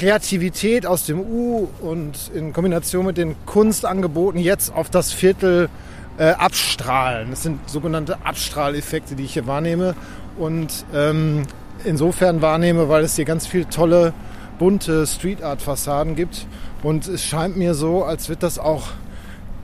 Kreativität 0.00 0.86
aus 0.86 1.04
dem 1.04 1.20
U 1.20 1.68
und 1.82 2.30
in 2.34 2.54
Kombination 2.54 3.04
mit 3.04 3.18
den 3.18 3.36
Kunstangeboten 3.44 4.40
jetzt 4.40 4.74
auf 4.74 4.88
das 4.88 5.12
Viertel 5.12 5.68
äh, 6.16 6.30
abstrahlen. 6.30 7.28
Das 7.28 7.42
sind 7.42 7.68
sogenannte 7.68 8.16
Abstrahleffekte, 8.24 9.14
die 9.14 9.24
ich 9.24 9.34
hier 9.34 9.46
wahrnehme 9.46 9.94
und 10.38 10.86
ähm, 10.94 11.42
insofern 11.84 12.40
wahrnehme, 12.40 12.88
weil 12.88 13.04
es 13.04 13.16
hier 13.16 13.26
ganz 13.26 13.46
viele 13.46 13.68
tolle, 13.68 14.14
bunte 14.58 15.06
Street 15.06 15.42
Art 15.42 15.60
Fassaden 15.60 16.16
gibt. 16.16 16.46
Und 16.82 17.06
es 17.06 17.22
scheint 17.22 17.58
mir 17.58 17.74
so, 17.74 18.02
als 18.02 18.30
wird 18.30 18.42
das 18.42 18.58
auch 18.58 18.84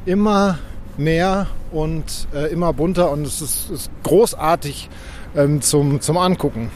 immer 0.04 0.58
mehr 0.98 1.46
und 1.72 2.28
äh, 2.34 2.52
immer 2.52 2.74
bunter 2.74 3.10
und 3.10 3.26
es 3.26 3.40
ist, 3.40 3.70
ist 3.70 3.90
großartig 4.02 4.90
ähm, 5.34 5.62
zum, 5.62 6.02
zum 6.02 6.18
Angucken. 6.18 6.70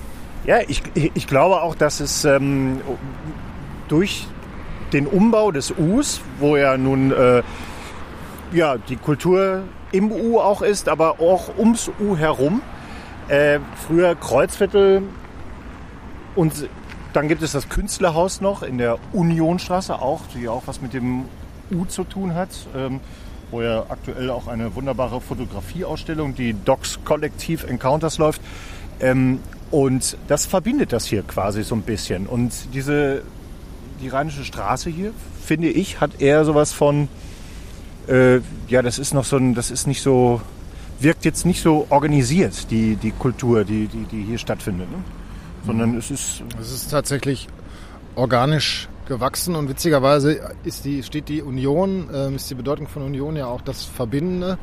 Ja, 0.47 0.61
ich, 0.67 0.83
ich 0.95 1.27
glaube 1.27 1.61
auch, 1.61 1.75
dass 1.75 2.01
es 2.01 2.25
ähm, 2.25 2.81
durch 3.91 4.27
den 4.93 5.07
Umbau 5.07 5.53
des 5.53 5.73
Us, 5.79 6.21
wo 6.39 6.57
ja 6.57 6.77
nun 6.77 7.13
äh, 7.13 7.43
ja, 8.53 8.77
die 8.79 8.97
Kultur 8.97 9.63
im 9.93 10.11
U 10.11 10.39
auch 10.39 10.63
ist, 10.63 10.89
aber 10.89 11.21
auch 11.21 11.57
ums 11.59 11.91
U 12.01 12.17
herum, 12.17 12.63
äh, 13.29 13.61
früher 13.87 14.15
Kreuzviertel 14.15 15.03
und 16.35 16.69
dann 17.13 17.29
gibt 17.29 17.43
es 17.43 17.53
das 17.53 17.69
Künstlerhaus 17.69 18.41
noch 18.41 18.63
in 18.63 18.79
der 18.79 18.99
Unionstraße 19.13 20.01
auch, 20.01 20.23
die 20.35 20.49
auch 20.49 20.63
was 20.67 20.81
mit 20.81 20.95
dem 20.95 21.25
U 21.73 21.85
zu 21.85 22.05
tun 22.05 22.35
hat. 22.35 22.51
Ähm, 22.77 23.01
wo 23.51 23.63
ja 23.63 23.85
aktuell 23.89 24.31
auch 24.31 24.47
eine 24.47 24.75
wunderbare 24.75 25.21
Fotografieausstellung, 25.21 26.35
die 26.35 26.55
Docs 26.65 27.01
Kollektiv 27.05 27.65
Encounters 27.65 28.19
läuft. 28.19 28.41
Ähm, 29.01 29.41
und 29.71 30.17
das 30.29 30.47
verbindet 30.47 30.93
das 30.93 31.07
hier 31.07 31.23
quasi 31.23 31.63
so 31.63 31.75
ein 31.75 31.83
bisschen. 31.83 32.27
Und 32.27 32.53
diese, 32.75 33.23
die 34.01 34.09
Rheinische 34.09 34.45
Straße 34.45 34.91
hier, 34.91 35.13
finde 35.43 35.69
ich, 35.69 36.01
hat 36.01 36.21
eher 36.21 36.45
sowas 36.45 36.73
von, 36.73 37.09
äh, 38.09 38.41
ja, 38.69 38.83
das 38.83 38.99
ist 38.99 39.15
noch 39.15 39.25
so 39.25 39.37
ein, 39.37 39.55
das 39.55 39.71
ist 39.71 39.87
nicht 39.87 40.03
so, 40.03 40.41
wirkt 40.99 41.25
jetzt 41.25 41.47
nicht 41.47 41.63
so 41.63 41.87
organisiert, 41.91 42.71
die, 42.71 42.97
die 42.97 43.11
Kultur, 43.11 43.65
die, 43.65 43.87
die, 43.87 44.05
die 44.05 44.25
hier 44.25 44.39
stattfindet. 44.39 44.91
Ne? 44.91 44.99
Sondern 45.67 45.97
es 45.97 46.11
ist, 46.11 46.43
Es 46.61 46.73
ist 46.73 46.91
tatsächlich 46.91 47.49
organisch 48.15 48.89
gewachsen 49.07 49.57
und 49.57 49.69
witzigerweise 49.69 50.41
ist 50.65 50.85
die, 50.85 51.03
steht 51.03 51.29
die 51.29 51.43
Union, 51.43 52.09
ähm, 52.15 52.37
ist 52.37 52.49
die 52.51 52.55
Bedeutung 52.55 52.87
von 52.87 53.03
Union 53.03 53.37
ja 53.37 53.47
auch 53.47 53.61
das 53.61 53.85
Verbindende, 53.85 54.59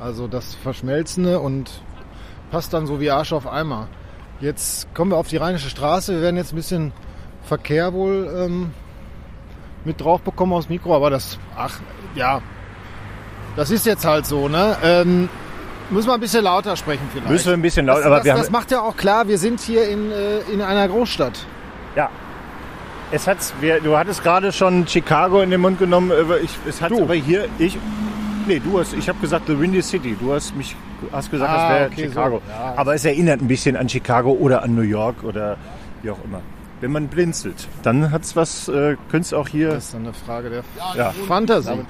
also 0.00 0.26
das 0.28 0.54
Verschmelzende 0.54 1.40
und 1.40 1.70
passt 2.50 2.72
dann 2.72 2.86
so 2.86 3.00
wie 3.00 3.10
Arsch 3.10 3.32
auf 3.32 3.46
Eimer. 3.46 3.88
Jetzt 4.40 4.92
kommen 4.94 5.12
wir 5.12 5.16
auf 5.16 5.28
die 5.28 5.38
Rheinische 5.38 5.70
Straße. 5.70 6.14
Wir 6.14 6.20
werden 6.20 6.36
jetzt 6.36 6.52
ein 6.52 6.56
bisschen 6.56 6.92
Verkehr 7.46 7.92
wohl 7.92 8.28
ähm, 8.36 8.70
mit 9.84 10.00
drauf 10.00 10.20
bekommen 10.22 10.52
aufs 10.52 10.68
Mikro, 10.68 10.94
aber 10.94 11.10
das, 11.10 11.38
ach 11.56 11.78
ja, 12.14 12.40
das 13.56 13.70
ist 13.70 13.86
jetzt 13.86 14.04
halt 14.04 14.26
so, 14.26 14.48
ne? 14.48 14.76
Ähm, 14.82 15.28
müssen 15.90 16.08
wir 16.08 16.14
ein 16.14 16.20
bisschen 16.20 16.44
lauter 16.44 16.76
sprechen 16.76 17.06
vielleicht. 17.12 17.30
müssen 17.30 17.46
wir 17.46 17.52
ein 17.54 17.62
bisschen 17.62 17.86
laut, 17.86 17.98
das, 17.98 18.06
aber 18.06 18.16
das, 18.16 18.24
wir 18.24 18.32
das 18.34 18.46
haben, 18.46 18.52
macht 18.52 18.70
ja 18.70 18.80
auch 18.82 18.96
klar, 18.96 19.28
wir 19.28 19.38
sind 19.38 19.60
hier 19.60 19.88
in, 19.88 20.10
äh, 20.10 20.40
in 20.52 20.60
einer 20.60 20.88
Großstadt. 20.88 21.46
Ja. 21.94 22.10
Es 23.12 23.28
hat's, 23.28 23.54
wir, 23.60 23.80
du 23.80 23.96
hattest 23.96 24.24
gerade 24.24 24.50
schon 24.52 24.86
Chicago 24.88 25.40
in 25.40 25.50
den 25.50 25.60
Mund 25.60 25.78
genommen. 25.78 26.10
aber 26.10 26.40
Ich, 26.40 26.50
es 26.68 26.82
hat 26.82 26.90
aber 26.92 27.14
hier, 27.14 27.46
ich, 27.58 27.78
nee, 28.48 28.58
du 28.58 28.80
hast, 28.80 28.94
ich 28.94 29.08
habe 29.08 29.20
gesagt 29.20 29.44
The 29.46 29.58
Windy 29.60 29.80
City. 29.80 30.16
Du 30.20 30.34
hast 30.34 30.56
mich, 30.56 30.74
hast 31.12 31.30
gesagt, 31.30 31.48
Ah, 31.52 31.68
das 31.68 31.78
wäre 31.78 31.86
okay, 31.92 32.08
Chicago. 32.08 32.42
so. 32.44 32.52
Ja. 32.52 32.74
aber 32.76 32.94
es 32.96 33.04
erinnert 33.04 33.40
ein 33.40 33.46
bisschen 33.46 33.76
an 33.76 33.88
Chicago 33.88 34.32
oder 34.32 34.64
an 34.64 34.74
New 34.74 34.82
York 34.82 35.22
oder 35.22 35.56
wie 36.02 36.10
auch 36.10 36.18
immer. 36.24 36.40
Wenn 36.80 36.92
man 36.92 37.08
blinzelt, 37.08 37.68
dann 37.82 38.10
hat's 38.10 38.36
was, 38.36 38.68
äh, 38.68 38.96
könnte 39.10 39.26
es 39.26 39.32
auch 39.32 39.48
hier, 39.48 39.70
Das 39.70 39.86
ist 39.86 39.94
dann 39.94 40.02
eine 40.02 40.12
Frage 40.12 40.50
der 40.50 40.62
ja. 40.94 41.10
Fantasie. 41.26 41.84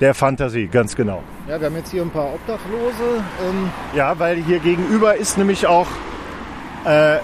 Der 0.00 0.14
Fantasie, 0.14 0.66
ganz 0.66 0.96
genau. 0.96 1.22
Ja, 1.46 1.60
wir 1.60 1.66
haben 1.66 1.76
jetzt 1.76 1.90
hier 1.90 2.00
ein 2.00 2.10
paar 2.10 2.32
Obdachlose. 2.32 3.22
Ähm, 3.46 3.68
Ja, 3.94 4.18
weil 4.18 4.42
hier 4.42 4.58
gegenüber 4.60 5.14
ist 5.16 5.36
nämlich 5.36 5.66
auch 5.66 5.86
äh, 6.86 7.18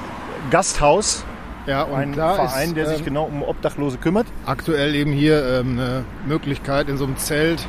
Gasthaus, 0.51 1.25
ja, 1.67 1.85
und 1.85 1.95
ein 1.95 2.13
da 2.13 2.35
Verein, 2.35 2.69
ist 2.69 2.77
der 2.77 2.87
sich 2.87 2.99
ähm, 2.99 3.05
genau 3.07 3.25
um 3.25 3.43
Obdachlose 3.43 3.97
kümmert. 3.97 4.27
aktuell 4.45 4.95
eben 4.95 5.13
hier 5.13 5.43
ähm, 5.47 5.79
eine 5.79 6.05
Möglichkeit 6.27 6.91
in 6.91 6.99
so 6.99 7.05
einem 7.05 7.17
Zelt 7.17 7.67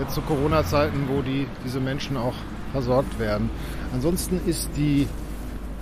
jetzt 0.00 0.14
zu 0.14 0.20
Corona-Zeiten, 0.22 1.08
wo 1.08 1.22
die, 1.22 1.46
diese 1.64 1.78
Menschen 1.80 2.16
auch 2.16 2.34
versorgt 2.72 3.18
werden. 3.20 3.48
Ansonsten 3.94 4.40
ist 4.44 4.70
die 4.76 5.06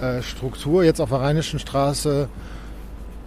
äh, 0.02 0.20
Struktur 0.22 0.84
jetzt 0.84 1.00
auf 1.00 1.08
der 1.08 1.20
Rheinischen 1.20 1.58
Straße 1.58 2.28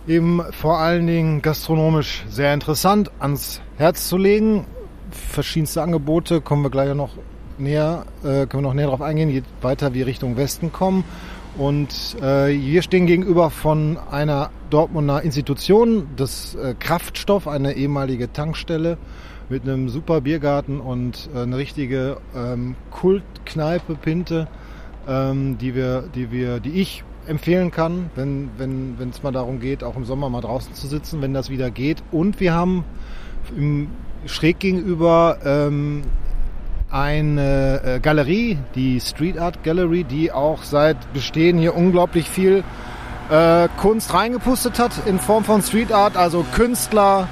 eben 0.07 0.41
vor 0.51 0.79
allen 0.79 1.05
Dingen 1.07 1.41
gastronomisch 1.41 2.25
sehr 2.29 2.53
interessant 2.53 3.11
ans 3.19 3.61
Herz 3.77 4.07
zu 4.07 4.17
legen. 4.17 4.65
Verschiedenste 5.11 5.81
Angebote, 5.81 6.41
kommen 6.41 6.63
wir 6.63 6.69
gleich 6.69 6.93
noch 6.93 7.11
näher, 7.57 8.05
äh, 8.23 8.45
können 8.45 8.63
wir 8.63 8.69
noch 8.69 8.73
näher 8.73 8.87
drauf 8.87 9.01
eingehen, 9.01 9.29
je 9.29 9.43
weiter 9.61 9.93
wir 9.93 10.05
Richtung 10.05 10.37
Westen 10.37 10.71
kommen. 10.71 11.03
Und 11.57 12.15
äh, 12.21 12.49
wir 12.49 12.81
stehen 12.83 13.07
gegenüber 13.07 13.49
von 13.49 13.97
einer 14.11 14.51
Dortmunder 14.69 15.23
Institution, 15.23 16.07
das 16.15 16.55
äh, 16.55 16.75
Kraftstoff, 16.77 17.47
eine 17.47 17.73
ehemalige 17.73 18.31
Tankstelle 18.31 18.97
mit 19.49 19.63
einem 19.63 19.89
super 19.89 20.21
Biergarten 20.21 20.79
und 20.79 21.29
äh, 21.33 21.39
eine 21.39 21.57
richtige 21.57 22.17
ähm, 22.35 22.75
Kultkneipe 22.91 23.95
Pinte, 23.95 24.47
ähm, 25.07 25.57
die 25.57 25.73
wir, 25.73 26.03
die 26.13 26.31
wir, 26.31 26.59
die 26.59 26.81
ich 26.81 27.03
empfehlen 27.27 27.71
kann, 27.71 28.09
wenn 28.15 28.49
wenn 28.57 28.99
wenn 28.99 29.09
es 29.09 29.23
mal 29.23 29.31
darum 29.31 29.59
geht, 29.59 29.83
auch 29.83 29.95
im 29.95 30.05
Sommer 30.05 30.29
mal 30.29 30.41
draußen 30.41 30.73
zu 30.73 30.87
sitzen, 30.87 31.21
wenn 31.21 31.33
das 31.33 31.49
wieder 31.49 31.69
geht. 31.69 32.03
Und 32.11 32.39
wir 32.39 32.53
haben 32.53 32.83
im, 33.55 33.89
schräg 34.25 34.59
gegenüber 34.59 35.37
ähm, 35.45 36.03
eine 36.89 37.81
äh, 37.83 37.99
Galerie, 37.99 38.57
die 38.75 38.99
Street 38.99 39.37
Art 39.37 39.63
Gallery, 39.63 40.03
die 40.03 40.31
auch 40.31 40.63
seit 40.63 41.13
Bestehen 41.13 41.57
hier 41.57 41.75
unglaublich 41.75 42.29
viel 42.29 42.63
äh, 43.29 43.67
Kunst 43.77 44.13
reingepustet 44.13 44.79
hat 44.79 44.91
in 45.05 45.19
Form 45.19 45.43
von 45.43 45.61
Street 45.61 45.91
Art, 45.91 46.15
also 46.15 46.45
Künstler 46.55 47.27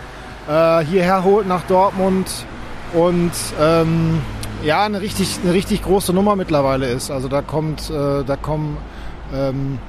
äh, 0.48 0.84
hierher 0.84 1.24
holt 1.24 1.48
nach 1.48 1.64
Dortmund 1.64 2.28
und 2.94 3.32
ähm, 3.60 4.20
ja 4.64 4.84
eine 4.84 5.02
richtig 5.02 5.40
eine 5.44 5.54
richtig 5.54 5.84
große 5.84 6.14
Nummer 6.14 6.36
mittlerweile 6.36 6.88
ist. 6.88 7.12
Also 7.12 7.28
da 7.28 7.42
kommt 7.42 7.90
äh, 7.90 8.24
da 8.24 8.36
kommen 8.36 8.78
ähm, 9.34 9.80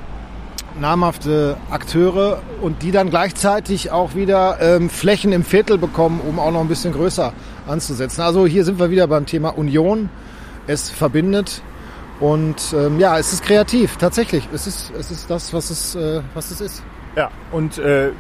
namhafte 0.81 1.57
Akteure 1.71 2.43
und 2.61 2.83
die 2.83 2.91
dann 2.91 3.11
gleichzeitig 3.11 3.91
auch 3.91 4.15
wieder 4.15 4.59
ähm, 4.61 4.91
Flächen 4.91 5.33
im 5.33 5.45
Viertel 5.45 5.79
bekommen, 5.79 6.21
um 6.21 6.39
auch 6.39 6.51
noch 6.51 6.61
ein 6.61 6.69
bisschen 6.69 6.93
größer 6.93 7.33
anzusetzen. 7.67 8.21
Also 8.21 8.47
hier 8.47 8.65
sind 8.65 8.79
wir 8.79 8.91
wieder 8.91 9.07
beim 9.07 9.27
Thema 9.27 9.51
Union. 9.51 10.11
Es 10.67 10.91
verbindet 10.91 11.63
und 12.21 12.75
ähm, 12.77 12.99
ja, 12.99 13.19
es 13.19 13.33
ist 13.33 13.45
kreativ, 13.45 13.97
tatsächlich. 13.99 14.49
Es 14.53 14.67
ist, 14.67 14.93
es 14.99 15.11
ist 15.11 15.31
das, 15.31 15.53
was 15.53 15.71
es, 15.71 15.95
äh, 15.95 16.23
was 16.35 16.51
es 16.51 16.61
ist. 16.61 16.83
Ja, 17.15 17.31
und 17.53 17.79
äh, 17.79 18.11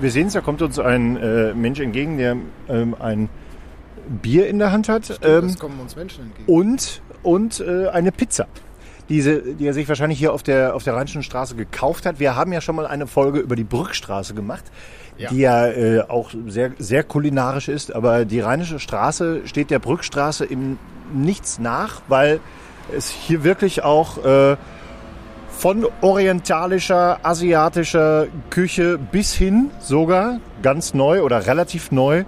wir 0.00 0.10
sehen 0.10 0.26
es, 0.26 0.32
da 0.32 0.40
kommt 0.40 0.62
uns 0.62 0.78
ein 0.78 1.16
äh, 1.16 1.54
Mensch 1.54 1.80
entgegen, 1.80 2.18
der 2.18 2.36
ähm, 2.68 2.96
ein 2.98 3.28
Bier 4.22 4.48
in 4.48 4.58
der 4.58 4.72
Hand 4.72 4.88
hat 4.88 5.18
ähm, 5.22 5.46
es 5.46 5.58
kommen 5.58 5.80
uns 5.80 5.96
Menschen 5.96 6.24
entgegen. 6.24 6.52
und, 6.52 7.02
und 7.22 7.60
äh, 7.60 7.88
eine 7.88 8.12
Pizza. 8.12 8.46
Diese, 9.08 9.40
die 9.54 9.66
er 9.66 9.72
sich 9.72 9.88
wahrscheinlich 9.88 10.18
hier 10.18 10.32
auf 10.32 10.42
der, 10.42 10.74
auf 10.74 10.82
der 10.82 10.94
Rheinischen 10.94 11.22
Straße 11.22 11.54
gekauft 11.54 12.06
hat. 12.06 12.18
Wir 12.18 12.34
haben 12.34 12.52
ja 12.52 12.60
schon 12.60 12.74
mal 12.74 12.86
eine 12.86 13.06
Folge 13.06 13.38
über 13.38 13.54
die 13.54 13.64
Brückstraße 13.64 14.34
gemacht, 14.34 14.64
Ja. 15.16 15.30
die 15.30 15.38
ja 15.38 15.66
äh, 15.68 16.00
auch 16.08 16.30
sehr, 16.48 16.72
sehr 16.78 17.04
kulinarisch 17.04 17.68
ist. 17.68 17.94
Aber 17.94 18.24
die 18.24 18.40
Rheinische 18.40 18.80
Straße 18.80 19.42
steht 19.46 19.70
der 19.70 19.78
Brückstraße 19.78 20.44
im 20.44 20.78
Nichts 21.14 21.60
nach, 21.60 22.02
weil 22.08 22.40
es 22.96 23.08
hier 23.10 23.44
wirklich 23.44 23.84
auch 23.84 24.24
äh, 24.24 24.56
von 25.50 25.86
orientalischer, 26.00 27.20
asiatischer 27.22 28.26
Küche 28.50 28.98
bis 28.98 29.34
hin 29.34 29.70
sogar 29.80 30.40
ganz 30.62 30.94
neu 30.94 31.22
oder 31.22 31.46
relativ 31.46 31.92
neu 31.92 32.24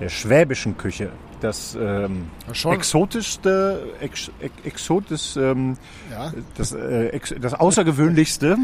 der 0.00 0.08
schwäbischen 0.08 0.76
Küche. 0.78 1.10
Das 1.40 1.76
ähm, 1.80 2.28
exotischste, 2.48 3.86
ex, 4.00 4.30
ex, 4.40 4.52
exotisch, 4.64 5.36
ähm, 5.36 5.76
Ja. 6.10 6.32
das, 6.56 6.72
äh, 6.72 7.08
ex, 7.08 7.34
das 7.40 7.54
außergewöhnlichste 7.54 8.56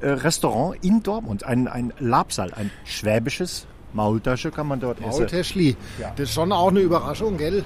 äh, 0.00 0.08
Restaurant 0.08 0.82
in 0.84 1.02
Dortmund. 1.02 1.44
Ein, 1.44 1.68
ein 1.68 1.92
Labsal, 1.98 2.52
ein 2.54 2.70
schwäbisches 2.84 3.66
Maultasche 3.92 4.50
kann 4.50 4.66
man 4.66 4.80
dort 4.80 4.98
essen. 5.00 5.10
Maultäschli. 5.10 5.76
Ja. 6.00 6.12
Das 6.16 6.28
ist 6.28 6.34
schon 6.34 6.52
auch 6.52 6.68
eine 6.70 6.80
Überraschung, 6.80 7.36
gell? 7.36 7.64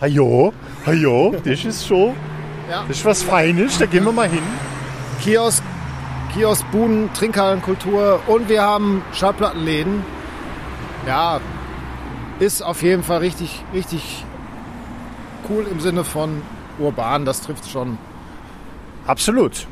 Hajo, 0.00 0.52
hajo, 0.86 1.34
das 1.44 1.64
ist 1.64 1.86
schon, 1.86 2.14
Ja. 2.70 2.84
das 2.88 2.98
ist 2.98 3.04
was 3.04 3.22
Feines, 3.22 3.78
da 3.78 3.86
gehen 3.86 4.04
wir 4.04 4.12
mal 4.12 4.28
hin. 4.28 4.42
Kiosk, 5.22 5.62
Kiosk, 6.34 6.68
Buden, 6.72 7.10
Trinkhallenkultur 7.14 8.20
und 8.26 8.48
wir 8.48 8.60
haben 8.62 9.02
Schallplattenläden. 9.12 10.02
Ja, 11.06 11.40
ist 12.40 12.62
auf 12.62 12.82
jeden 12.82 13.02
Fall 13.02 13.18
richtig, 13.18 13.62
richtig 13.72 14.24
cool 15.48 15.66
im 15.70 15.80
Sinne 15.80 16.04
von 16.04 16.42
urban. 16.78 17.24
Das 17.24 17.40
trifft 17.40 17.68
schon. 17.68 17.98
Absolut. 19.06 19.66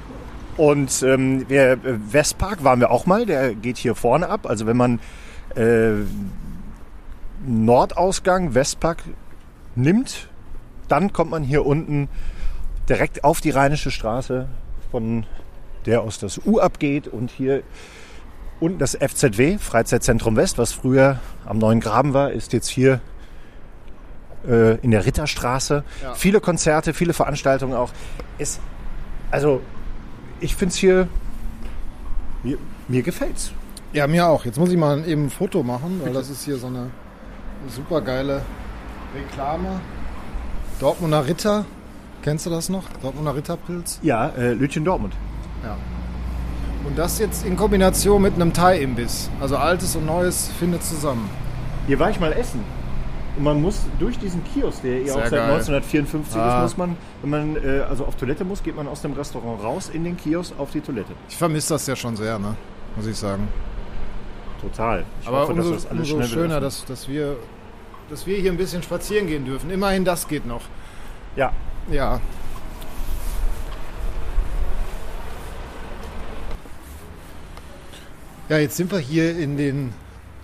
Und 0.56 1.02
ähm, 1.02 1.46
äh, 1.48 1.76
Westpark 1.82 2.62
waren 2.62 2.80
wir 2.80 2.90
auch 2.90 3.06
mal, 3.06 3.24
der 3.24 3.54
geht 3.54 3.78
hier 3.78 3.94
vorne 3.94 4.28
ab. 4.28 4.46
Also 4.46 4.66
wenn 4.66 4.76
man 4.76 5.00
äh, 5.56 6.04
Nordausgang 7.46 8.54
Westpark 8.54 9.02
nimmt, 9.74 10.28
dann 10.88 11.12
kommt 11.12 11.30
man 11.30 11.42
hier 11.42 11.64
unten 11.64 12.08
direkt 12.88 13.24
auf 13.24 13.40
die 13.40 13.50
Rheinische 13.50 13.90
Straße, 13.90 14.46
von 14.90 15.24
der 15.86 16.02
aus 16.02 16.18
das 16.18 16.40
U 16.44 16.60
abgeht 16.60 17.08
und 17.08 17.30
hier 17.30 17.62
unten 18.62 18.78
das 18.78 18.96
FZW, 18.96 19.58
Freizeitzentrum 19.58 20.36
West, 20.36 20.56
was 20.56 20.72
früher 20.72 21.18
am 21.44 21.58
Neuen 21.58 21.80
Graben 21.80 22.14
war, 22.14 22.30
ist 22.30 22.52
jetzt 22.52 22.68
hier 22.68 23.00
äh, 24.48 24.76
in 24.78 24.92
der 24.92 25.04
Ritterstraße. 25.04 25.82
Ja. 26.02 26.14
Viele 26.14 26.40
Konzerte, 26.40 26.94
viele 26.94 27.12
Veranstaltungen 27.12 27.74
auch. 27.74 27.90
Es, 28.38 28.60
also 29.32 29.60
ich 30.40 30.54
finde 30.54 30.72
es 30.72 30.78
hier, 30.78 31.08
mir, 32.44 32.56
mir 32.86 33.02
gefällt's. 33.02 33.50
Ja, 33.92 34.06
mir 34.06 34.28
auch. 34.28 34.44
Jetzt 34.44 34.58
muss 34.58 34.70
ich 34.70 34.78
mal 34.78 35.06
eben 35.08 35.26
ein 35.26 35.30
Foto 35.30 35.64
machen, 35.64 36.00
weil 36.02 36.12
das 36.12 36.30
ist 36.30 36.44
hier 36.44 36.56
so 36.56 36.68
eine 36.68 36.90
super 37.68 38.00
geile 38.00 38.42
Reklame. 39.14 39.80
Dortmunder 40.78 41.26
Ritter. 41.26 41.64
Kennst 42.22 42.46
du 42.46 42.50
das 42.50 42.68
noch? 42.68 42.84
Dortmunder 43.02 43.34
Ritterpilz. 43.34 43.98
Ja, 44.02 44.28
äh, 44.28 44.52
Lütchen 44.52 44.84
Dortmund. 44.84 45.14
Ja. 45.64 45.76
Und 46.84 46.98
das 46.98 47.18
jetzt 47.18 47.46
in 47.46 47.56
Kombination 47.56 48.20
mit 48.22 48.34
einem 48.34 48.52
Thai-Imbiss. 48.52 49.30
Also 49.40 49.56
altes 49.56 49.94
und 49.96 50.04
neues 50.06 50.50
findet 50.58 50.82
zusammen. 50.82 51.28
Hier 51.86 51.98
war 51.98 52.10
ich 52.10 52.18
mal 52.20 52.32
essen. 52.32 52.60
Und 53.36 53.44
man 53.44 53.62
muss 53.62 53.80
durch 53.98 54.18
diesen 54.18 54.42
Kiosk, 54.44 54.82
der 54.82 55.00
ja 55.02 55.14
auch 55.14 55.20
seit 55.20 55.30
geil. 55.30 55.40
1954 55.52 56.36
Ah. 56.36 56.56
ist, 56.58 56.62
muss 56.62 56.76
man, 56.76 56.96
wenn 57.22 57.30
man 57.30 57.56
äh, 57.56 57.80
also 57.88 58.04
auf 58.04 58.16
Toilette 58.16 58.44
muss, 58.44 58.62
geht 58.62 58.76
man 58.76 58.86
aus 58.88 59.00
dem 59.00 59.12
Restaurant 59.14 59.62
raus 59.62 59.90
in 59.92 60.04
den 60.04 60.16
Kiosk 60.16 60.52
auf 60.58 60.70
die 60.70 60.80
Toilette. 60.80 61.12
Ich 61.28 61.36
vermisse 61.36 61.74
das 61.74 61.86
ja 61.86 61.96
schon 61.96 62.14
sehr, 62.16 62.38
ne? 62.38 62.54
muss 62.96 63.06
ich 63.06 63.16
sagen. 63.16 63.48
Total. 64.60 65.04
Ich 65.22 65.28
Aber 65.28 65.40
hoffe, 65.42 65.52
umso, 65.54 65.72
das 65.72 65.86
umso 65.86 66.22
schöner, 66.24 66.60
dass, 66.60 66.84
dass, 66.84 67.08
wir, 67.08 67.36
dass 68.10 68.26
wir 68.26 68.36
hier 68.36 68.50
ein 68.52 68.58
bisschen 68.58 68.82
spazieren 68.82 69.26
gehen 69.26 69.44
dürfen. 69.46 69.70
Immerhin 69.70 70.04
das 70.04 70.28
geht 70.28 70.46
noch. 70.46 70.62
Ja, 71.36 71.52
Ja. 71.90 72.20
Ja, 78.52 78.58
jetzt 78.58 78.76
sind 78.76 78.92
wir 78.92 78.98
hier 78.98 79.34
in 79.34 79.56
den 79.56 79.94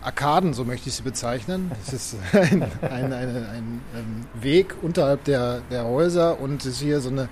Arkaden, 0.01 0.55
so 0.55 0.65
möchte 0.65 0.89
ich 0.89 0.95
sie 0.95 1.03
bezeichnen. 1.03 1.71
Es 1.87 1.93
ist 1.93 2.17
ein, 2.33 2.63
ein, 2.81 3.13
ein, 3.13 3.83
ein, 3.93 4.27
Weg 4.33 4.77
unterhalb 4.81 5.25
der, 5.25 5.61
der 5.71 5.85
Häuser 5.85 6.41
und 6.41 6.63
es 6.63 6.77
ist 6.77 6.81
hier 6.81 7.03
so 7.03 7.11
eine 7.11 7.29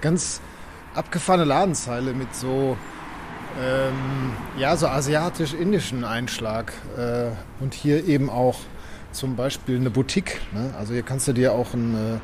ganz 0.00 0.40
abgefahrene 0.94 1.42
Ladenzeile 1.42 2.12
mit 2.12 2.32
so, 2.32 2.76
ähm, 3.60 4.32
ja, 4.56 4.76
so 4.76 4.86
asiatisch-indischen 4.86 6.04
Einschlag. 6.04 6.74
Äh, 6.96 7.30
und 7.60 7.74
hier 7.74 8.06
eben 8.06 8.30
auch 8.30 8.60
zum 9.10 9.34
Beispiel 9.34 9.78
eine 9.78 9.90
Boutique. 9.90 10.40
Ne? 10.52 10.72
Also 10.78 10.92
hier 10.92 11.02
kannst 11.02 11.26
du 11.26 11.32
dir 11.32 11.54
auch 11.54 11.74
ein 11.74 12.20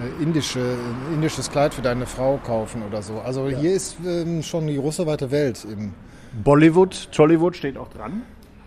äh, 0.00 0.20
indische, 0.20 0.58
ein 0.58 1.14
indisches 1.14 1.52
Kleid 1.52 1.72
für 1.72 1.82
deine 1.82 2.06
Frau 2.06 2.36
kaufen 2.38 2.82
oder 2.82 3.00
so. 3.00 3.20
Also 3.20 3.48
hier 3.48 3.74
ist 3.74 3.98
ähm, 4.04 4.42
schon 4.42 4.66
die 4.66 4.74
große 4.74 5.06
weite 5.06 5.30
Welt. 5.30 5.64
Im, 5.70 5.94
Bollywood, 6.42 7.12
Tollywood 7.12 7.56
steht 7.56 7.76
auch 7.76 7.88
dran. 7.88 8.22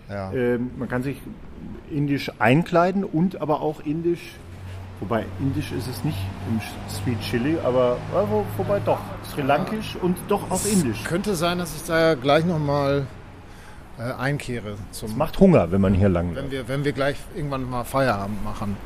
ja. 0.09 0.31
Ähm, 0.31 0.71
man 0.77 0.87
kann 0.87 1.03
sich 1.03 1.17
indisch 1.91 2.31
einkleiden 2.39 3.03
und 3.03 3.41
aber 3.41 3.61
auch 3.61 3.81
indisch, 3.85 4.35
wobei 4.99 5.25
indisch 5.39 5.71
ist 5.71 5.87
es 5.87 6.03
nicht 6.03 6.17
im 6.49 6.59
Sweet 6.89 7.19
Chili, 7.21 7.57
aber 7.63 7.97
äh, 8.13 8.29
wo, 8.29 8.45
wobei 8.57 8.79
doch, 8.79 8.99
Sri 9.23 9.41
Lankisch 9.41 9.95
und 10.01 10.17
doch 10.27 10.49
auch 10.49 10.65
indisch. 10.65 11.03
Könnte 11.03 11.35
sein, 11.35 11.57
dass 11.57 11.75
ich 11.75 11.83
da 11.83 12.15
gleich 12.15 12.45
nochmal 12.45 13.07
äh, 13.99 14.03
einkehre. 14.13 14.75
Zum, 14.91 15.09
Es 15.09 15.15
macht 15.15 15.39
Hunger, 15.39 15.71
wenn 15.71 15.81
man 15.81 15.93
hier 15.93 16.09
lang 16.09 16.35
wenn 16.35 16.51
wir, 16.51 16.67
wenn 16.67 16.83
wir 16.85 16.93
gleich 16.93 17.17
irgendwann 17.35 17.69
mal 17.69 17.83
Feierabend 17.83 18.43
machen, 18.43 18.77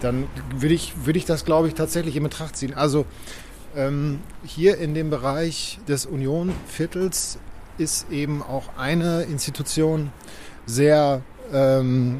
dann 0.00 0.26
würde 0.56 0.74
ich, 0.74 1.04
würde 1.04 1.18
ich 1.18 1.24
das, 1.24 1.44
glaube 1.44 1.68
ich, 1.68 1.74
tatsächlich 1.74 2.16
in 2.16 2.22
Betracht 2.22 2.56
ziehen. 2.56 2.74
Also 2.74 3.04
ähm, 3.76 4.20
hier 4.44 4.78
in 4.78 4.94
dem 4.94 5.10
Bereich 5.10 5.78
des 5.86 6.06
Unionviertels 6.06 7.38
ist 7.80 8.10
eben 8.10 8.42
auch 8.42 8.76
eine 8.76 9.22
Institution 9.22 10.12
sehr 10.66 11.22
ähm, 11.52 12.18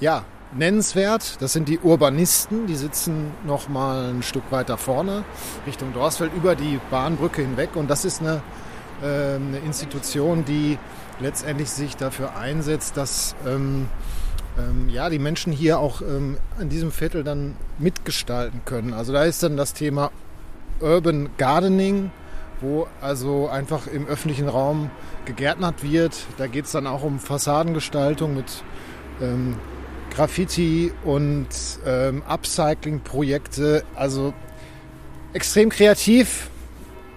ja, 0.00 0.24
nennenswert. 0.56 1.40
Das 1.40 1.52
sind 1.52 1.68
die 1.68 1.78
Urbanisten. 1.78 2.66
Die 2.66 2.74
sitzen 2.74 3.30
noch 3.46 3.68
mal 3.68 4.10
ein 4.10 4.22
Stück 4.22 4.44
weiter 4.50 4.78
vorne 4.78 5.24
Richtung 5.66 5.92
Dorsfeld 5.92 6.32
über 6.34 6.56
die 6.56 6.80
Bahnbrücke 6.90 7.42
hinweg. 7.42 7.76
Und 7.76 7.88
das 7.88 8.04
ist 8.04 8.20
eine, 8.20 8.42
ähm, 9.04 9.48
eine 9.48 9.58
Institution, 9.58 10.44
die 10.44 10.78
letztendlich 11.20 11.70
sich 11.70 11.96
dafür 11.96 12.36
einsetzt, 12.36 12.96
dass 12.96 13.36
ähm, 13.46 13.88
ähm, 14.58 14.88
ja, 14.88 15.08
die 15.08 15.18
Menschen 15.18 15.52
hier 15.52 15.78
auch 15.78 16.02
ähm, 16.02 16.36
an 16.58 16.68
diesem 16.68 16.90
Viertel 16.90 17.24
dann 17.24 17.56
mitgestalten 17.78 18.62
können. 18.64 18.92
Also 18.92 19.12
da 19.12 19.24
ist 19.24 19.42
dann 19.42 19.56
das 19.56 19.74
Thema 19.74 20.10
Urban 20.80 21.30
Gardening, 21.38 22.10
wo 22.62 22.86
also 23.00 23.48
einfach 23.48 23.86
im 23.86 24.06
öffentlichen 24.06 24.48
Raum 24.48 24.90
gegärtnert 25.26 25.82
wird. 25.82 26.16
Da 26.38 26.46
geht 26.46 26.64
es 26.64 26.72
dann 26.72 26.86
auch 26.86 27.02
um 27.02 27.18
Fassadengestaltung 27.18 28.34
mit 28.34 28.64
ähm, 29.20 29.56
Graffiti 30.14 30.92
und 31.04 31.48
ähm, 31.84 32.22
Upcycling-Projekte. 32.26 33.84
Also 33.94 34.32
extrem 35.32 35.68
kreativ 35.68 36.48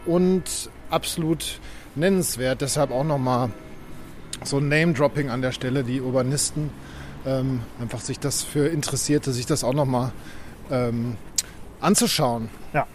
und 0.06 0.70
absolut 0.90 1.60
nennenswert. 1.96 2.62
Deshalb 2.62 2.92
auch 2.92 3.04
nochmal 3.04 3.52
so 4.44 4.58
ein 4.58 4.68
Name-Dropping 4.68 5.30
an 5.30 5.42
der 5.42 5.52
Stelle, 5.52 5.84
die 5.84 6.02
Urbanisten. 6.02 6.70
Ähm, 7.25 7.62
einfach 7.80 8.02
sich 8.02 8.20
das 8.20 8.44
für 8.44 8.68
Interessierte, 8.68 9.32
sich 9.32 9.46
das 9.46 9.64
auch 9.64 9.74
nochmal 9.74 10.12
ähm, 10.70 11.18
anzuschauen. 11.82 12.50
Ja. 12.74 12.86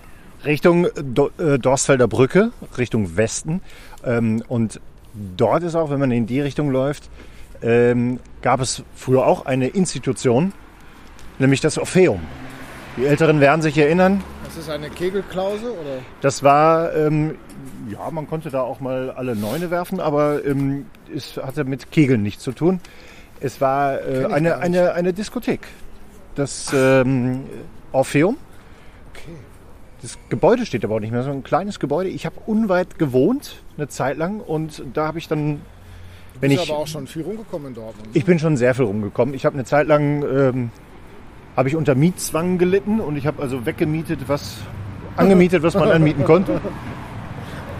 Richtung 0.45 0.87
Do 0.95 1.31
äh, 1.39 1.59
Dorsfelder 1.59 2.09
Brücke, 2.09 2.53
Richtung 2.79 3.17
Westen. 3.17 3.61
Ähm, 4.05 4.43
und 4.49 4.81
dort 5.37 5.63
ist 5.63 5.75
auch, 5.75 5.91
wenn 5.91 6.01
man 6.01 6.11
in 6.11 6.27
die 6.27 6.41
Richtung 6.41 6.71
läuft, 6.71 7.11
ähm, 7.63 8.21
gab 8.43 8.61
es 8.61 8.83
früher 8.95 9.27
auch 9.27 9.47
eine 9.47 9.69
Institution, 9.69 10.53
nämlich 11.39 11.61
das 11.61 11.79
Orpheum. 11.79 12.21
Die 12.97 13.05
Älteren 13.05 13.41
werden 13.41 13.63
sich 13.63 13.77
erinnern, 13.79 14.23
Das 14.45 14.57
ist 14.57 14.69
eine 14.69 14.91
Kegelklause 14.91 15.73
oder? 15.73 15.99
das 16.21 16.43
war, 16.43 16.95
ähm, 16.95 17.37
ja, 17.89 18.11
man 18.11 18.27
konnte 18.27 18.51
da 18.51 18.63
auch 18.63 18.81
mal 18.81 19.11
alle 19.11 19.37
Neune 19.37 19.71
werfen, 19.71 20.01
aber 20.01 20.45
ähm, 20.45 20.87
es 21.15 21.37
hatte 21.37 21.65
mit 21.65 21.93
Kegeln 21.93 22.23
nichts 22.23 22.43
zu 22.43 22.53
tun. 22.53 22.81
Es 23.41 23.61
war 23.61 24.01
äh, 24.01 24.27
eine, 24.27 24.59
eine, 24.59 24.93
eine 24.93 25.13
Diskothek. 25.13 25.67
Das 26.35 26.73
ähm, 26.75 27.45
Orpheum. 27.93 28.37
Okay. 29.13 29.37
Das 30.03 30.19
Gebäude 30.31 30.65
steht 30.65 30.85
aber 30.85 30.95
auch 30.95 31.01
nicht 31.01 31.13
mehr, 31.13 31.23
so 31.23 31.31
ein 31.31 31.43
kleines 31.43 31.79
Gebäude. 31.79 32.09
Ich 32.09 32.25
habe 32.25 32.37
unweit 32.47 32.99
gewohnt, 32.99 33.63
eine 33.77 33.89
Zeit 33.89 34.17
lang, 34.17 34.41
und 34.41 34.83
da 34.95 35.07
habe 35.07 35.19
ich 35.19 35.29
dann, 35.29 35.61
wenn 36.41 36.51
Bist 36.51 36.65
ich, 36.65 36.71
aber 36.71 36.81
auch 36.81 36.87
schon 36.87 37.07
viel 37.07 37.23
rumgekommen 37.23 37.69
in 37.69 37.75
Dortmund. 37.75 38.09
ich 38.15 38.25
bin 38.25 38.39
schon 38.39 38.57
sehr 38.57 38.75
viel 38.75 38.87
rumgekommen. 38.87 39.35
Ich 39.35 39.45
habe 39.45 39.55
eine 39.55 39.65
Zeit 39.65 39.87
lang, 39.87 40.23
ähm, 40.23 40.71
habe 41.57 41.69
ich 41.69 41.77
unter 41.77 41.95
Mietzwang 41.95 42.57
gelitten 42.57 43.01
und 43.01 43.17
ich 43.17 43.27
habe 43.27 43.43
also 43.43 43.67
weggemietet, 43.67 44.21
was 44.27 44.57
angemietet, 45.17 45.63
was 45.63 45.75
man 45.75 45.91
anmieten 45.91 46.25
konnte. 46.25 46.61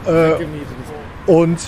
Äh, 0.07 0.33
und 1.27 1.59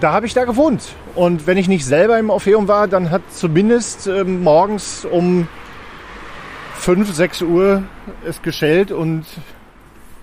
da 0.00 0.12
habe 0.12 0.26
ich 0.26 0.34
da 0.34 0.44
gewohnt. 0.44 0.94
Und 1.14 1.46
wenn 1.46 1.56
ich 1.56 1.68
nicht 1.68 1.84
selber 1.84 2.18
im 2.18 2.30
Orpheum 2.30 2.68
war, 2.68 2.88
dann 2.88 3.10
hat 3.10 3.22
zumindest 3.32 4.06
ähm, 4.06 4.42
morgens 4.42 5.04
um 5.04 5.48
5, 6.86 7.12
6 7.16 7.42
Uhr 7.42 7.82
es 8.24 8.42
geschellt 8.42 8.92
und 8.92 9.24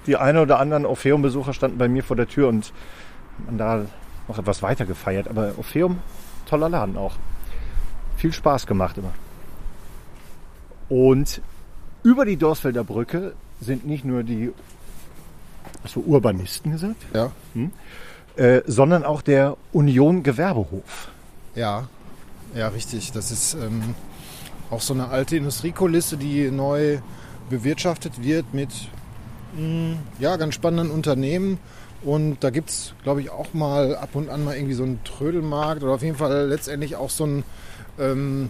die 0.08 0.16
eine 0.16 0.42
oder 0.42 0.60
anderen 0.60 0.86
Orpheum-Besucher 0.86 1.52
standen 1.52 1.78
bei 1.78 1.90
mir 1.90 2.06
vor 2.06 2.16
der 2.16 2.30
Tür 2.30 2.48
und 2.48 2.72
haben 3.48 3.58
da 3.58 3.86
noch 4.30 4.40
etwas 4.40 4.64
weiter 4.64 4.86
gefeiert. 4.86 5.28
Aber 5.28 5.52
Orpheum, 5.58 6.00
toller 6.46 6.70
Laden 6.70 6.96
auch. 6.96 7.16
Viel 8.16 8.32
Spaß 8.32 8.66
gemacht 8.66 8.98
immer. 8.98 9.12
Und 10.88 11.42
über 12.02 12.24
die 12.24 12.38
Dorsfelder 12.38 12.86
Brücke 12.86 13.34
sind 13.60 13.86
nicht 13.86 14.06
nur 14.06 14.24
die 14.24 14.54
hast 15.84 15.98
du 15.98 16.00
Urbanisten 16.00 16.72
gesagt? 16.72 17.02
Ja. 17.14 17.34
äh, 18.38 18.62
sondern 18.68 19.04
auch 19.04 19.22
der 19.22 19.58
Union 19.74 20.24
Gewerbehof. 20.24 21.10
Ja, 21.56 21.90
ja, 22.56 22.70
richtig. 22.70 23.12
Das 23.12 23.32
ist 23.32 23.54
ähm, 23.56 23.96
auch 24.74 24.82
so 24.82 24.94
eine 24.94 25.10
alte 25.10 25.38
Industriekulisse, 25.38 26.18
die 26.18 26.52
neu 26.52 26.98
bewirtschaftet 27.50 28.24
wird 28.24 28.54
mit 28.54 28.70
mh, 29.56 29.98
ja, 30.20 30.36
ganz 30.38 30.56
spannenden 30.56 30.92
Unternehmen. 30.92 31.60
Und 32.02 32.44
da 32.44 32.50
gibt 32.50 32.70
es, 32.70 32.94
glaube 33.04 33.22
ich, 33.22 33.30
auch 33.30 33.54
mal 33.54 33.96
ab 33.96 34.10
und 34.14 34.30
an 34.30 34.44
mal 34.44 34.56
irgendwie 34.56 34.74
so 34.74 34.84
einen 34.84 35.00
Trödelmarkt 35.06 35.84
oder 35.84 35.94
auf 35.94 36.02
jeden 36.02 36.18
Fall 36.18 36.48
letztendlich 36.48 36.98
auch 36.98 37.10
so 37.10 37.26
ein, 37.26 37.44
ähm, 37.98 38.50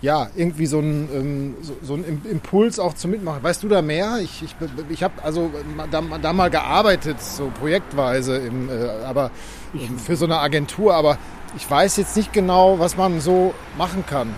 ja, 0.00 0.28
irgendwie 0.34 0.64
so 0.66 0.78
ein, 0.78 1.08
ähm, 1.12 1.54
so, 1.60 1.74
so 1.82 1.94
ein 1.94 2.04
Im- 2.04 2.22
Impuls 2.30 2.78
auch 2.78 2.94
zum 2.94 3.10
Mitmachen. 3.10 3.42
Weißt 3.42 3.62
du 3.62 3.68
da 3.68 3.82
mehr? 3.82 4.18
Ich, 4.22 4.42
ich, 4.42 4.54
ich 4.88 5.02
habe 5.02 5.22
also 5.22 5.50
da, 5.90 6.02
da 6.22 6.32
mal 6.32 6.48
gearbeitet, 6.50 7.20
so 7.20 7.50
projektweise, 7.60 8.36
im, 8.38 8.70
äh, 8.70 9.04
aber 9.04 9.30
ähm, 9.74 9.98
für 9.98 10.16
so 10.16 10.24
eine 10.24 10.38
Agentur, 10.38 10.94
aber 10.94 11.18
ich 11.56 11.70
weiß 11.70 11.98
jetzt 11.98 12.16
nicht 12.16 12.32
genau, 12.32 12.78
was 12.78 12.96
man 12.96 13.20
so 13.20 13.52
machen 13.76 14.04
kann. 14.06 14.28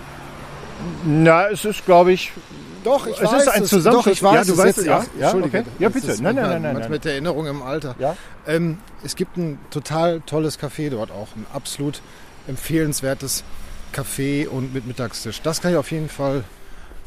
Na, 1.05 1.47
es 1.49 1.65
ist, 1.65 1.85
glaube 1.85 2.11
ich, 2.11 2.31
Doch, 2.83 3.07
ich 3.07 3.15
Es 3.15 3.21
ist 3.21 3.31
weiß 3.31 3.47
ein 3.49 3.63
es. 3.63 3.69
Zusammenschluss. 3.69 4.05
Doch, 4.05 4.11
ich 4.11 4.23
weiß 4.23 4.33
Ja, 4.35 4.43
du 4.43 4.51
es 4.53 4.57
weißt 4.57 4.77
es, 4.79 4.85
ja. 4.85 5.03
Ja, 5.19 5.33
okay. 5.35 5.63
Ja, 5.79 5.89
bitte. 5.89 6.11
ist 6.11 6.21
Nein, 6.21 6.35
nein, 6.35 6.49
nein, 6.49 6.61
nein, 6.61 6.77
nein. 6.79 6.91
Mit 6.91 7.05
der 7.05 7.13
Erinnerung 7.13 7.47
im 7.47 7.61
Alter. 7.61 7.95
Ja. 7.99 8.15
Ähm, 8.47 8.77
es 9.03 9.15
gibt 9.15 9.37
ein 9.37 9.59
total 9.71 10.21
tolles 10.25 10.59
Café 10.59 10.89
dort 10.89 11.11
auch. 11.11 11.29
Ein 11.35 11.45
absolut 11.53 12.01
empfehlenswertes 12.47 13.43
Café 13.93 14.47
und 14.47 14.73
mit 14.73 14.85
Mittagstisch. 14.87 15.41
Das 15.41 15.61
kann 15.61 15.71
ich 15.71 15.77
auf 15.77 15.91
jeden 15.91 16.09
Fall 16.09 16.43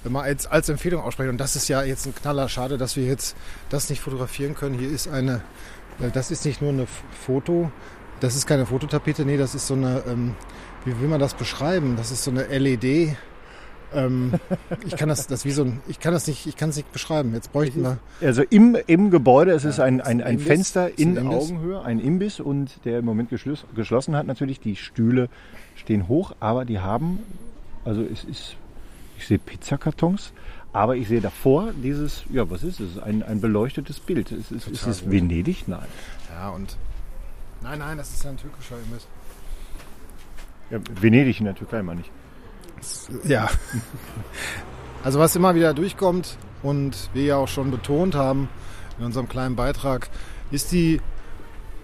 mal 0.04 0.22
als, 0.22 0.46
als 0.46 0.68
Empfehlung 0.68 1.02
aussprechen. 1.02 1.30
Und 1.30 1.38
das 1.38 1.56
ist 1.56 1.68
ja 1.68 1.83
jetzt 1.83 2.06
ein 2.06 2.14
Knaller. 2.14 2.48
Schade, 2.48 2.76
dass 2.78 2.96
wir 2.96 3.04
jetzt 3.04 3.37
das 3.68 3.88
nicht 3.90 4.00
fotografieren 4.00 4.54
können. 4.54 4.78
Hier 4.78 4.90
ist 4.90 5.09
eine, 5.09 5.42
äh, 6.00 6.11
das 6.12 6.30
ist 6.30 6.44
nicht 6.44 6.61
nur 6.61 6.70
eine 6.72 6.87
Foto, 7.26 7.70
das 8.20 8.35
ist 8.37 8.46
keine 8.46 8.66
Fototapete, 8.66 9.24
nee, 9.24 9.37
das 9.38 9.54
ist 9.54 9.66
so 9.66 9.74
eine, 9.74 10.02
ähm, 10.06 10.35
wie 10.85 10.98
will 11.00 11.09
man 11.09 11.20
das 11.20 11.35
beschreiben? 11.35 11.96
Das 11.96 12.11
ist 12.11 12.24
so 12.24 12.30
eine 12.30 12.44
LED. 12.44 13.16
Ähm, 13.92 14.35
ich 14.87 14.96
kann 14.96 15.09
das, 15.09 15.26
das 15.26 15.44
wie 15.44 15.50
so 15.50 15.64
ein, 15.64 15.81
ich 15.88 15.98
kann 16.00 16.12
das 16.12 16.26
nicht, 16.26 16.46
ich 16.46 16.57
kann 16.57 16.70
es 16.70 16.76
nicht 16.76 16.92
beschreiben. 16.92 17.35
Jetzt 17.35 17.53
bräuchten 17.53 17.83
wir. 17.83 17.98
Also 18.20 18.42
im, 18.42 18.76
im 18.87 19.11
Gebäude, 19.11 19.53
es 19.53 19.64
ist 19.64 19.81
ein, 19.81 20.00
ein, 20.00 20.20
ein 20.20 20.22
ein 20.22 20.33
Imbiss. 20.35 20.46
Fenster 20.46 20.85
ein 20.85 20.92
in 20.96 21.16
Imbiss. 21.16 21.50
Augenhöhe, 21.50 21.83
ein 21.83 21.98
Imbiss 22.00 22.40
und 22.40 22.85
der 22.85 23.00
im 23.00 23.05
Moment 23.05 23.31
geschloss, 23.31 23.64
geschlossen 23.74 24.14
hat 24.16 24.26
natürlich. 24.26 24.61
Die 24.61 24.76
Stühle 24.76 25.29
stehen 25.76 26.09
hoch, 26.09 26.35
aber 26.40 26.64
die 26.64 26.79
haben, 26.79 27.18
also 27.85 28.03
es 28.03 28.24
ist, 28.24 28.57
ich 29.18 29.26
sehe 29.26 29.38
Pizzakartons, 29.38 30.33
aber 30.72 30.96
ich 30.96 31.09
sehe 31.09 31.20
davor 31.20 31.72
dieses, 31.83 32.22
ja 32.31 32.48
was 32.48 32.62
ist 32.62 32.81
es, 32.81 32.98
ein, 32.98 33.22
ein 33.22 33.40
beleuchtetes 33.40 33.98
Bild. 34.00 34.31
Ist, 34.31 34.53
ist, 34.53 34.68
ist 34.68 34.87
es. 34.87 35.11
Venedig? 35.11 35.66
Nein. 35.66 35.87
Ja, 36.33 36.50
und. 36.50 36.76
Nein, 37.62 37.81
nein, 37.81 37.98
das 37.98 38.11
ist 38.11 38.24
ja 38.24 38.31
ein 38.31 38.37
türkischer 38.37 38.76
Imbiss. 38.76 39.07
Ja, 40.70 40.79
Venedig 41.00 41.40
in 41.40 41.46
der 41.46 41.55
Türkei 41.55 41.83
meine 41.83 42.03
ich. 42.03 42.11
Ja. 43.24 43.48
Also 45.02 45.18
was 45.18 45.34
immer 45.36 45.54
wieder 45.54 45.74
durchkommt 45.74 46.38
und 46.62 47.10
wir 47.14 47.24
ja 47.24 47.36
auch 47.36 47.48
schon 47.48 47.70
betont 47.70 48.14
haben 48.14 48.48
in 48.98 49.06
unserem 49.06 49.28
kleinen 49.28 49.56
Beitrag, 49.56 50.10
ist 50.50 50.72
die 50.72 51.00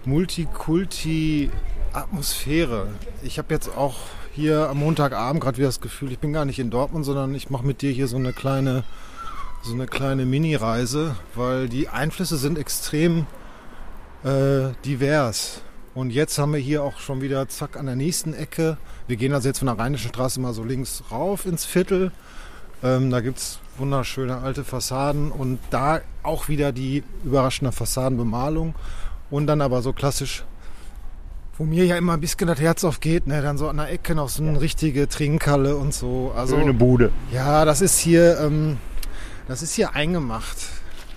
Multikulti-Atmosphäre. 0.05 2.89
Ich 3.23 3.39
habe 3.39 3.51
jetzt 3.53 3.75
auch 3.75 3.95
hier 4.33 4.69
am 4.69 4.77
Montagabend 4.77 5.41
gerade 5.41 5.57
wieder 5.57 5.67
das 5.67 5.81
Gefühl, 5.81 6.11
ich 6.11 6.19
bin 6.19 6.31
gar 6.31 6.45
nicht 6.45 6.59
in 6.59 6.69
Dortmund, 6.69 7.05
sondern 7.05 7.33
ich 7.33 7.49
mache 7.49 7.65
mit 7.65 7.81
dir 7.81 7.89
hier 7.91 8.07
so 8.07 8.17
eine 8.17 8.33
kleine, 8.33 8.83
so 9.63 9.73
eine 9.73 9.87
kleine 9.87 10.25
Mini-Reise, 10.25 11.15
weil 11.33 11.69
die 11.69 11.89
Einflüsse 11.89 12.37
sind 12.37 12.59
extrem 12.59 13.25
äh, 14.23 14.73
divers. 14.85 15.63
Und 15.97 16.11
jetzt 16.11 16.37
haben 16.37 16.53
wir 16.53 16.59
hier 16.59 16.83
auch 16.83 16.99
schon 16.99 17.21
wieder 17.21 17.47
zack 17.49 17.75
an 17.75 17.87
der 17.87 17.95
nächsten 17.95 18.35
Ecke. 18.35 18.77
Wir 19.07 19.15
gehen 19.17 19.33
also 19.33 19.47
jetzt 19.47 19.57
von 19.57 19.65
der 19.65 19.79
Rheinischen 19.79 20.09
Straße 20.09 20.39
mal 20.39 20.53
so 20.53 20.63
links 20.63 21.01
rauf 21.09 21.47
ins 21.47 21.65
Viertel. 21.65 22.11
Ähm, 22.83 23.09
da 23.09 23.19
gibt 23.19 23.39
es 23.39 23.57
wunderschöne 23.79 24.37
alte 24.37 24.63
Fassaden 24.63 25.31
und 25.31 25.57
da 25.71 26.01
auch 26.21 26.49
wieder 26.49 26.71
die 26.71 27.03
überraschende 27.23 27.71
Fassadenbemalung. 27.71 28.75
Und 29.31 29.47
dann 29.47 29.59
aber 29.59 29.81
so 29.81 29.91
klassisch, 29.91 30.45
wo 31.57 31.63
mir 31.63 31.83
ja 31.87 31.97
immer 31.97 32.13
ein 32.13 32.21
bisschen 32.21 32.45
das 32.45 32.59
Herz 32.59 32.83
aufgeht, 32.83 33.25
ne? 33.25 33.41
dann 33.41 33.57
so 33.57 33.67
an 33.67 33.77
der 33.77 33.89
Ecke 33.89 34.13
noch 34.13 34.29
so 34.29 34.43
eine 34.43 34.61
richtige 34.61 35.09
Trinkhalle 35.09 35.77
und 35.77 35.95
so. 35.95 36.31
Also, 36.37 36.59
Schöne 36.59 36.75
Bude. 36.75 37.11
ja, 37.33 37.65
das 37.65 37.81
ist 37.81 37.97
hier, 37.97 38.39
ähm, 38.39 38.77
das 39.47 39.63
ist 39.63 39.73
hier 39.73 39.95
eingemacht. 39.95 40.57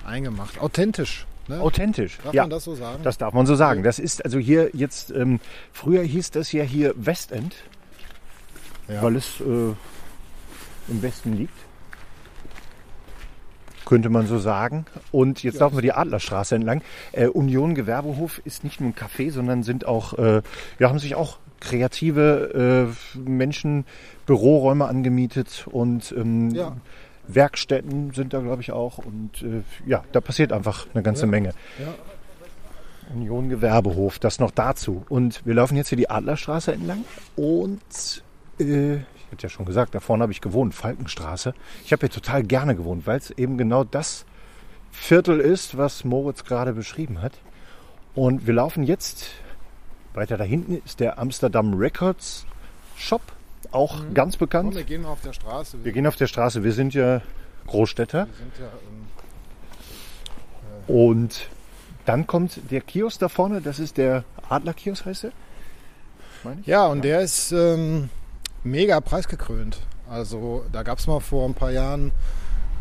Eingemacht. 0.07 0.59
Authentisch. 0.59 1.27
Ne? 1.51 1.61
Authentisch. 1.61 2.19
Darf 2.25 2.33
ja, 2.35 2.43
man 2.45 2.51
das 2.51 2.65
so 2.65 2.75
sagen? 2.75 3.03
das 3.03 3.19
darf 3.19 3.35
man 3.35 3.45
so 3.45 3.55
sagen. 3.57 3.83
Das 3.83 3.99
ist 3.99 4.25
also 4.25 4.39
hier 4.39 4.71
jetzt, 4.73 5.11
ähm, 5.11 5.41
früher 5.73 6.03
hieß 6.03 6.31
das 6.31 6.53
ja 6.53 6.63
hier 6.63 6.95
Westend, 6.97 7.57
Ja. 8.89 9.03
weil 9.03 9.17
es 9.17 9.41
äh, 9.41 9.45
im 10.89 11.03
Westen 11.03 11.37
liegt. 11.37 11.53
Könnte 13.85 14.09
man 14.09 14.27
so 14.29 14.39
sagen. 14.39 14.87
Und 15.11 15.43
jetzt 15.43 15.59
laufen 15.59 15.77
wir 15.77 15.83
die 15.83 15.93
Adlerstraße 15.93 16.55
entlang. 16.55 16.83
Äh, 17.11 17.27
Union 17.27 17.75
Gewerbehof 17.75 18.41
ist 18.45 18.63
nicht 18.63 18.81
nur 18.81 18.91
ein 18.91 18.95
Café, 18.95 19.33
sondern 19.33 19.65
sind 19.65 19.85
auch, 19.85 20.17
äh, 20.17 20.43
ja, 20.79 20.89
haben 20.89 21.01
sich 21.01 21.17
auch 21.17 21.39
kreative 21.59 22.87
äh, 22.87 23.19
Menschen 23.19 23.85
Büroräume 24.27 24.87
angemietet 24.87 25.67
und 25.71 26.15
ähm, 26.17 26.51
Ja. 26.51 26.77
Werkstätten 27.35 28.13
sind 28.13 28.33
da, 28.33 28.41
glaube 28.41 28.63
ich, 28.63 28.73
auch. 28.73 28.99
Und 28.99 29.43
äh, 29.43 29.63
ja, 29.87 30.05
da 30.13 30.21
passiert 30.21 30.53
einfach 30.53 30.87
eine 30.93 31.03
ganze. 31.03 31.27
Menge. 31.27 31.53
Ja. 31.79 31.95
Union 33.15 33.49
Gewerbehof, 33.49 34.19
das 34.19 34.39
noch 34.39 34.51
dazu. 34.51 35.05
Und 35.09 35.45
wir 35.45 35.55
laufen 35.55 35.77
jetzt 35.77 35.89
hier 35.89 35.99
die 35.99 36.11
Adlerstraße 36.11 36.73
entlang 36.73 37.05
und 37.37 38.23
äh, 38.59 38.97
ich 38.97 39.33
hatte 39.33 39.43
ja 39.45 39.49
schon 39.49 39.67
gesagt, 39.67 39.95
da 39.95 40.01
vorne 40.01 40.23
habe 40.23 40.33
ich 40.33 40.41
gewohnt, 40.41 40.75
Falkenstraße. 40.75 41.55
Ich 41.85 41.93
habe 41.93 42.01
hier 42.01 42.11
total 42.11 42.43
gerne 42.43 42.75
gewohnt, 42.75 43.07
weil 43.07 43.19
es 43.19 43.31
eben 43.31 43.59
genau 43.59 43.85
das 43.85 44.25
Viertel 44.91 45.41
ist, 45.41 45.77
was 45.77 46.05
Moritz 46.05 46.45
gerade 46.45 46.73
beschrieben 46.73 47.23
hat. 47.23 47.33
Und 48.15 48.47
wir 48.47 48.55
laufen 48.55 48.83
jetzt, 48.83 49.29
weiter 50.15 50.37
da 50.37 50.45
hinten 50.45 50.81
ist 50.85 51.01
der 51.01 51.19
Amsterdam 51.19 51.75
Records 51.75 52.45
Shop, 52.97 53.23
auch 53.73 54.03
ganz 54.15 54.35
Komm, 54.35 54.47
bekannt. 54.47 54.75
wir 54.75 54.85
gehen 54.85 55.03
mal 55.03 55.11
auf 55.11 55.21
der 55.23 55.33
Straße. 55.33 55.85
Wir 55.85 55.93
gehen 55.93 56.07
auf 56.07 56.17
der 56.17 56.27
Straße, 56.27 56.65
wir 56.65 56.73
sind 56.73 56.95
ja 56.95 57.23
Großstädter. 57.67 58.27
wir 58.27 58.35
sind 58.35 58.59
ja, 58.59 58.67
ähm, 60.89 60.95
Und 60.95 61.49
dann 62.07 62.27
kommt 62.27 62.61
der 62.71 62.81
Kiosk 62.81 63.21
da 63.21 63.29
vorne, 63.29 63.61
das 63.61 63.79
ist 63.79 63.97
der 63.97 64.25
Adlerkiosk, 64.49 65.05
heißt 65.07 65.25
der? 65.25 65.33
Meine 66.43 66.61
ich? 66.61 66.67
Ja, 66.67 66.87
und 66.87 67.05
der 67.05 67.21
ist 67.21 67.53
ähm, 67.53 68.09
mega 68.65 69.01
preisgekrönt. 69.01 69.79
Also 70.09 70.65
da 70.73 70.83
gab 70.83 70.99
es 70.99 71.07
mal 71.07 71.21
vor 71.21 71.49
ein 71.49 71.55
paar 71.55 71.71
Jahren 71.71 72.11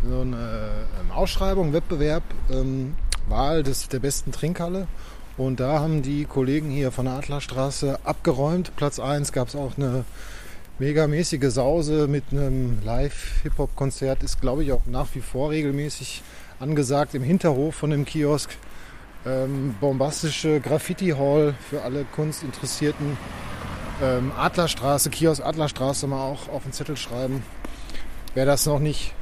so 0.03 0.21
eine 0.21 0.71
ähm, 0.99 1.11
Ausschreibung, 1.11 1.73
Wettbewerb, 1.73 2.23
ähm, 2.49 2.95
Wahl 3.27 3.63
des, 3.63 3.89
der 3.89 3.99
besten 3.99 4.31
Trinkhalle. 4.31 4.87
Und 5.37 5.59
da 5.59 5.79
haben 5.79 6.01
die 6.01 6.25
Kollegen 6.25 6.69
hier 6.69 6.91
von 6.91 7.05
der 7.05 7.15
Adlerstraße 7.15 7.99
abgeräumt. 8.03 8.75
Platz 8.75 8.99
1 8.99 9.31
gab 9.31 9.49
es 9.49 9.55
auch 9.55 9.77
eine 9.77 10.03
megamäßige 10.79 11.51
Sause 11.51 12.07
mit 12.07 12.23
einem 12.31 12.79
Live-Hip-Hop-Konzert. 12.83 14.23
Ist, 14.23 14.39
glaube 14.39 14.63
ich, 14.63 14.71
auch 14.71 14.85
nach 14.85 15.07
wie 15.13 15.21
vor 15.21 15.51
regelmäßig 15.51 16.23
angesagt 16.59 17.13
im 17.15 17.23
Hinterhof 17.23 17.75
von 17.75 17.89
dem 17.89 18.05
Kiosk. 18.05 18.51
Ähm, 19.25 19.75
bombastische 19.81 20.61
Graffiti-Hall 20.61 21.53
für 21.69 21.81
alle 21.81 22.05
Kunstinteressierten. 22.05 23.17
Ähm, 24.01 24.31
Adlerstraße, 24.37 25.09
Kiosk 25.09 25.45
Adlerstraße 25.45 26.07
mal 26.07 26.23
auch 26.23 26.47
auf 26.47 26.63
den 26.63 26.71
Zettel 26.71 26.95
schreiben, 26.95 27.43
wer 28.33 28.45
das 28.45 28.65
noch 28.65 28.79
nicht 28.79 29.13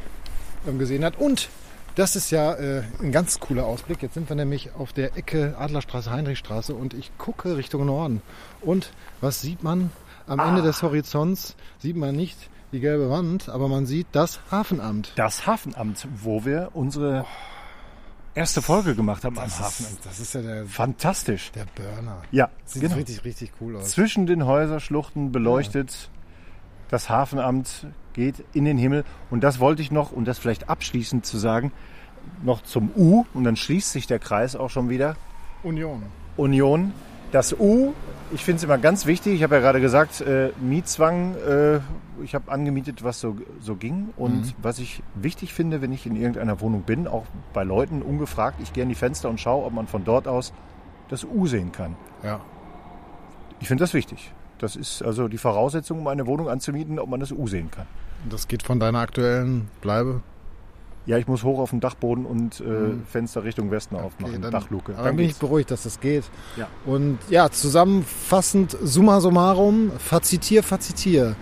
ähm, 0.68 0.78
gesehen 0.78 1.04
hat. 1.04 1.20
Und 1.20 1.50
das 1.96 2.16
ist 2.16 2.30
ja 2.30 2.54
äh, 2.54 2.84
ein 3.02 3.12
ganz 3.12 3.40
cooler 3.40 3.66
Ausblick. 3.66 4.04
Jetzt 4.04 4.14
sind 4.14 4.30
wir 4.30 4.36
nämlich 4.36 4.70
auf 4.78 4.94
der 4.94 5.18
Ecke 5.18 5.56
Adlerstraße, 5.58 6.12
Heinrichstraße 6.12 6.76
und 6.76 6.94
ich 6.94 7.10
gucke 7.18 7.58
Richtung 7.58 7.88
Norden. 7.88 8.22
Und 8.62 8.92
was 9.20 9.42
sieht 9.42 9.64
man? 9.64 9.90
Am 10.28 10.40
Ende 10.40 10.62
des 10.62 10.84
Horizonts 10.84 11.56
sieht 11.80 11.96
man 11.96 12.16
nicht 12.16 12.38
die 12.72 12.80
gelbe 12.80 13.10
Wand, 13.10 13.50
aber 13.50 13.68
man 13.68 13.86
sieht 13.86 14.08
das 14.12 14.40
Hafenamt. 14.52 15.14
Das 15.16 15.48
Hafenamt, 15.48 16.08
wo 16.22 16.44
wir 16.44 16.70
unsere 16.74 17.26
erste 18.36 18.62
Folge 18.62 18.94
gemacht 18.94 19.24
haben 19.24 19.38
am 19.38 19.46
Das 19.46 19.60
Hafenamt. 19.60 19.94
ist, 19.96 20.06
das 20.06 20.20
ist 20.20 20.34
ja 20.34 20.42
der, 20.42 20.66
Fantastisch. 20.66 21.52
der 21.54 21.66
Burner. 21.76 22.22
Ja, 22.32 22.50
Sieht 22.66 22.82
genau. 22.84 22.96
richtig, 22.96 23.24
richtig 23.24 23.52
cool 23.62 23.78
aus. 23.78 23.92
Zwischen 23.92 24.26
den 24.26 24.46
Häuserschluchten 24.46 25.32
beleuchtet 25.32 26.10
das 26.90 27.10
Hafenamt 27.10 27.88
geht 28.14 28.44
in 28.54 28.66
den 28.66 28.78
Himmel. 28.78 29.04
Und 29.30 29.44
das 29.44 29.60
wollte 29.60 29.82
ich 29.82 29.92
noch, 29.92 30.12
und 30.12 30.26
das 30.26 30.40
vielleicht 30.40 30.70
abschließend 30.70 31.26
zu 31.26 31.38
sagen, 31.38 31.72
noch 32.44 32.62
zum 32.64 32.92
U. 32.96 33.26
Und 33.34 33.44
dann 33.44 33.56
schließt 33.56 33.92
sich 33.92 34.08
der 34.08 34.20
Kreis 34.20 34.56
auch 34.56 34.70
schon 34.70 34.90
wieder. 34.90 35.16
Union. 35.64 36.04
Union. 36.38 36.94
Das 37.32 37.54
U, 37.54 37.94
ich 38.34 38.44
finde 38.44 38.58
es 38.58 38.64
immer 38.64 38.78
ganz 38.78 39.06
wichtig. 39.06 39.36
Ich 39.36 39.44
habe 39.44 39.56
ja 39.56 39.62
gerade 39.62 39.82
gesagt, 39.82 40.22
äh, 40.22 40.52
Mietzwang, 40.62 41.36
äh, 41.36 41.80
ich 42.24 42.36
habe 42.36 42.52
angemietet, 42.52 43.04
was 43.04 43.20
so, 43.20 43.38
so 43.62 43.76
ging. 43.76 44.10
Und 44.18 44.56
was 44.62 44.80
ich 44.80 45.04
wichtig 45.16 45.54
finde, 45.54 45.82
wenn 45.82 45.92
ich 45.92 46.06
in 46.06 46.16
irgendeiner 46.16 46.60
Wohnung 46.62 46.84
bin, 46.84 47.08
auch 47.08 47.26
bei 47.54 47.64
Leuten 47.64 48.02
ungefragt, 48.02 48.60
ich 48.62 48.74
gehe 48.74 48.84
an 48.84 48.90
die 48.90 48.96
Fenster 48.96 49.30
und 49.30 49.40
schaue, 49.40 49.66
ob 49.66 49.74
man 49.74 49.88
von 49.88 50.04
dort 50.04 50.28
aus 50.28 50.54
das 51.10 51.24
U 51.24 51.48
sehen 51.48 51.72
kann. 51.72 51.96
Ja. 52.24 52.40
Ich 53.60 53.68
finde 53.68 53.84
das 53.84 53.94
wichtig. 53.94 54.34
Das 54.60 54.76
ist 54.76 55.04
also 55.04 55.28
die 55.28 55.38
Voraussetzung, 55.38 56.00
um 56.00 56.08
eine 56.08 56.26
Wohnung 56.28 56.50
anzumieten, 56.50 57.00
ob 57.00 57.10
man 57.10 57.20
das 57.20 57.32
U 57.32 57.48
sehen 57.48 57.70
kann. 57.72 57.86
Und 58.24 58.34
Das 58.34 58.48
geht 58.48 58.64
von 58.64 58.80
deiner 58.80 59.00
aktuellen 59.00 59.70
Bleibe. 59.82 60.22
Ja, 61.08 61.18
ich 61.18 61.26
muss 61.26 61.44
hoch 61.44 61.60
auf 61.60 61.70
den 61.70 61.80
Dachboden 61.80 62.26
und 62.26 62.60
äh, 62.60 62.64
Fenster 63.10 63.46
Richtung 63.46 63.72
Westen 63.72 63.96
aufmachen, 63.96 64.42
dann, 64.42 64.52
Dachluke. 64.52 64.94
Aber 64.94 65.08
dann 65.08 65.16
bin 65.16 65.26
ich 65.26 65.38
beruhigt, 65.38 65.72
dass 65.72 65.84
das 65.84 66.02
geht. 66.02 66.26
Ja. 66.58 66.68
Und 66.86 67.18
ja, 67.30 67.50
zusammenfassend, 67.50 68.78
summa 68.84 69.22
summarum, 69.22 69.92
fazitier, 69.98 70.64
fazitier. 70.64 71.38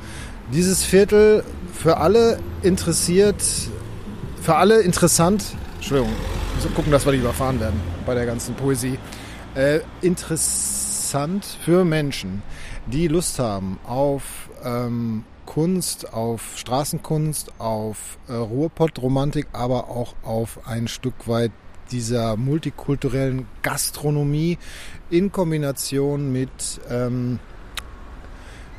Dieses 0.53 0.83
Viertel 0.83 1.43
für 1.73 1.97
alle 1.97 2.37
interessiert, 2.61 3.41
für 4.39 4.55
alle 4.55 4.81
interessant, 4.81 5.43
Entschuldigung, 5.77 6.13
müssen 6.55 6.75
gucken, 6.75 6.91
dass 6.91 7.03
wir 7.07 7.13
die 7.13 7.19
überfahren 7.19 7.59
werden 7.59 7.81
bei 8.05 8.13
der 8.13 8.27
ganzen 8.27 8.53
Poesie. 8.53 8.99
Äh, 9.55 9.79
interessant 10.01 11.43
für 11.63 11.83
Menschen, 11.85 12.43
die 12.87 13.07
Lust 13.07 13.39
haben 13.39 13.79
auf 13.85 14.49
ähm, 14.63 15.23
Kunst, 15.45 16.13
auf 16.13 16.57
Straßenkunst, 16.57 17.59
auf 17.59 18.17
äh, 18.27 18.33
Ruhrpott-Romantik, 18.33 19.47
aber 19.53 19.89
auch 19.89 20.15
auf 20.23 20.67
ein 20.67 20.87
Stück 20.87 21.27
weit 21.27 21.51
dieser 21.91 22.35
multikulturellen 22.35 23.47
Gastronomie 23.61 24.57
in 25.09 25.31
Kombination 25.31 26.31
mit 26.31 26.49
ähm, 26.89 27.39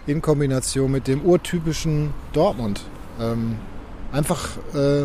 in 0.06 0.22
Kombination 0.22 0.90
mit 0.90 1.08
dem 1.08 1.22
urtypischen 1.22 2.14
Dortmund. 2.32 2.82
Ähm, 3.20 3.56
einfach 4.12 4.50
äh, 4.74 5.04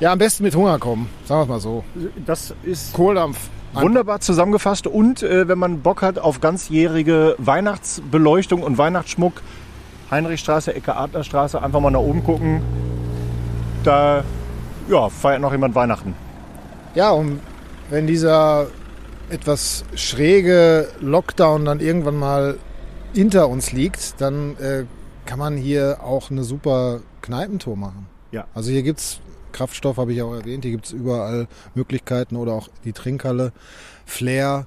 ja 0.00 0.12
am 0.12 0.18
besten 0.18 0.44
mit 0.44 0.54
Hunger 0.54 0.78
kommen, 0.78 1.08
sagen 1.24 1.40
wir 1.40 1.42
es 1.42 1.48
mal 1.48 1.60
so. 1.60 1.84
Das 2.24 2.54
ist 2.62 2.92
Kohldampf. 2.92 3.50
Wunderbar 3.72 4.20
zusammengefasst. 4.20 4.86
Und 4.86 5.22
äh, 5.22 5.48
wenn 5.48 5.58
man 5.58 5.80
Bock 5.80 6.02
hat 6.02 6.18
auf 6.18 6.40
ganzjährige 6.40 7.34
Weihnachtsbeleuchtung 7.38 8.62
und 8.62 8.78
Weihnachtsschmuck, 8.78 9.42
Heinrichstraße, 10.10 10.74
Ecke 10.74 10.96
Adlerstraße, 10.96 11.62
einfach 11.62 11.80
mal 11.80 11.90
nach 11.90 12.00
oben 12.00 12.24
gucken. 12.24 12.62
Da 13.84 14.24
ja, 14.88 15.08
feiert 15.08 15.40
noch 15.40 15.52
jemand 15.52 15.74
Weihnachten. 15.74 16.14
Ja, 16.94 17.10
und 17.10 17.40
wenn 17.90 18.06
dieser 18.06 18.68
etwas 19.30 19.84
schräge 19.94 20.88
Lockdown 21.00 21.64
dann 21.64 21.80
irgendwann 21.80 22.16
mal 22.16 22.58
hinter 23.14 23.48
uns 23.48 23.72
liegt, 23.72 24.20
dann 24.20 24.56
äh, 24.56 24.84
kann 25.26 25.38
man 25.38 25.56
hier 25.56 25.98
auch 26.02 26.30
eine 26.30 26.44
super 26.44 27.00
Kneipentour 27.20 27.76
machen. 27.76 28.06
Ja. 28.30 28.46
Also 28.54 28.70
hier 28.70 28.82
gibt's 28.82 29.20
Kraftstoff, 29.52 29.96
habe 29.96 30.12
ich 30.12 30.22
auch 30.22 30.34
erwähnt, 30.34 30.64
hier 30.64 30.72
gibt's 30.72 30.92
überall 30.92 31.48
Möglichkeiten 31.74 32.36
oder 32.36 32.52
auch 32.52 32.68
die 32.84 32.92
Trinkhalle. 32.92 33.52
Flair 34.06 34.66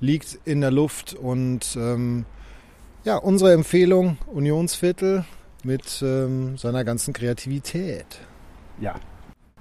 liegt 0.00 0.38
in 0.44 0.60
der 0.60 0.70
Luft 0.70 1.14
und 1.14 1.76
ähm, 1.76 2.24
ja, 3.04 3.16
unsere 3.16 3.52
Empfehlung 3.52 4.16
Unionsviertel 4.26 5.24
mit 5.64 6.02
ähm, 6.02 6.56
seiner 6.58 6.84
ganzen 6.84 7.12
Kreativität. 7.14 8.06
Ja. 8.80 8.94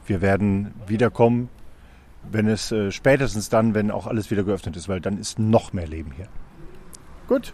Wir 0.05 0.21
werden 0.21 0.73
wiederkommen, 0.88 1.49
wenn 2.31 2.47
es 2.47 2.71
äh, 2.71 2.91
spätestens 2.91 3.49
dann, 3.49 3.73
wenn 3.75 3.91
auch 3.91 4.07
alles 4.07 4.31
wieder 4.31 4.43
geöffnet 4.43 4.75
ist, 4.75 4.89
weil 4.89 4.99
dann 4.99 5.17
ist 5.19 5.38
noch 5.39 5.73
mehr 5.73 5.88
Leben 5.88 6.12
hier. 6.15 6.27
Gut, 7.27 7.53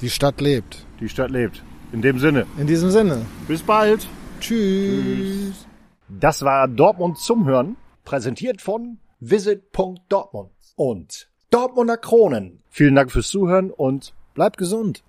Die 0.00 0.10
Stadt 0.10 0.40
lebt. 0.40 0.84
die 1.00 1.08
Stadt 1.08 1.30
lebt. 1.30 1.62
In 1.92 2.02
dem 2.02 2.18
Sinne, 2.18 2.46
In 2.58 2.66
diesem 2.66 2.90
Sinne, 2.90 3.24
bis 3.46 3.62
bald. 3.62 4.06
tschüss. 4.40 5.66
Das 6.08 6.42
war 6.42 6.68
Dortmund 6.68 7.18
zum 7.18 7.46
Hören, 7.46 7.76
präsentiert 8.04 8.62
von 8.62 8.98
visit.dortmund 9.20 10.50
und 10.76 11.28
Dortmunder 11.50 11.96
Kronen. 11.96 12.62
Vielen 12.70 12.94
Dank 12.94 13.10
fürs 13.10 13.28
Zuhören 13.28 13.70
und 13.70 14.14
Bleibt 14.38 14.56
gesund. 14.56 15.02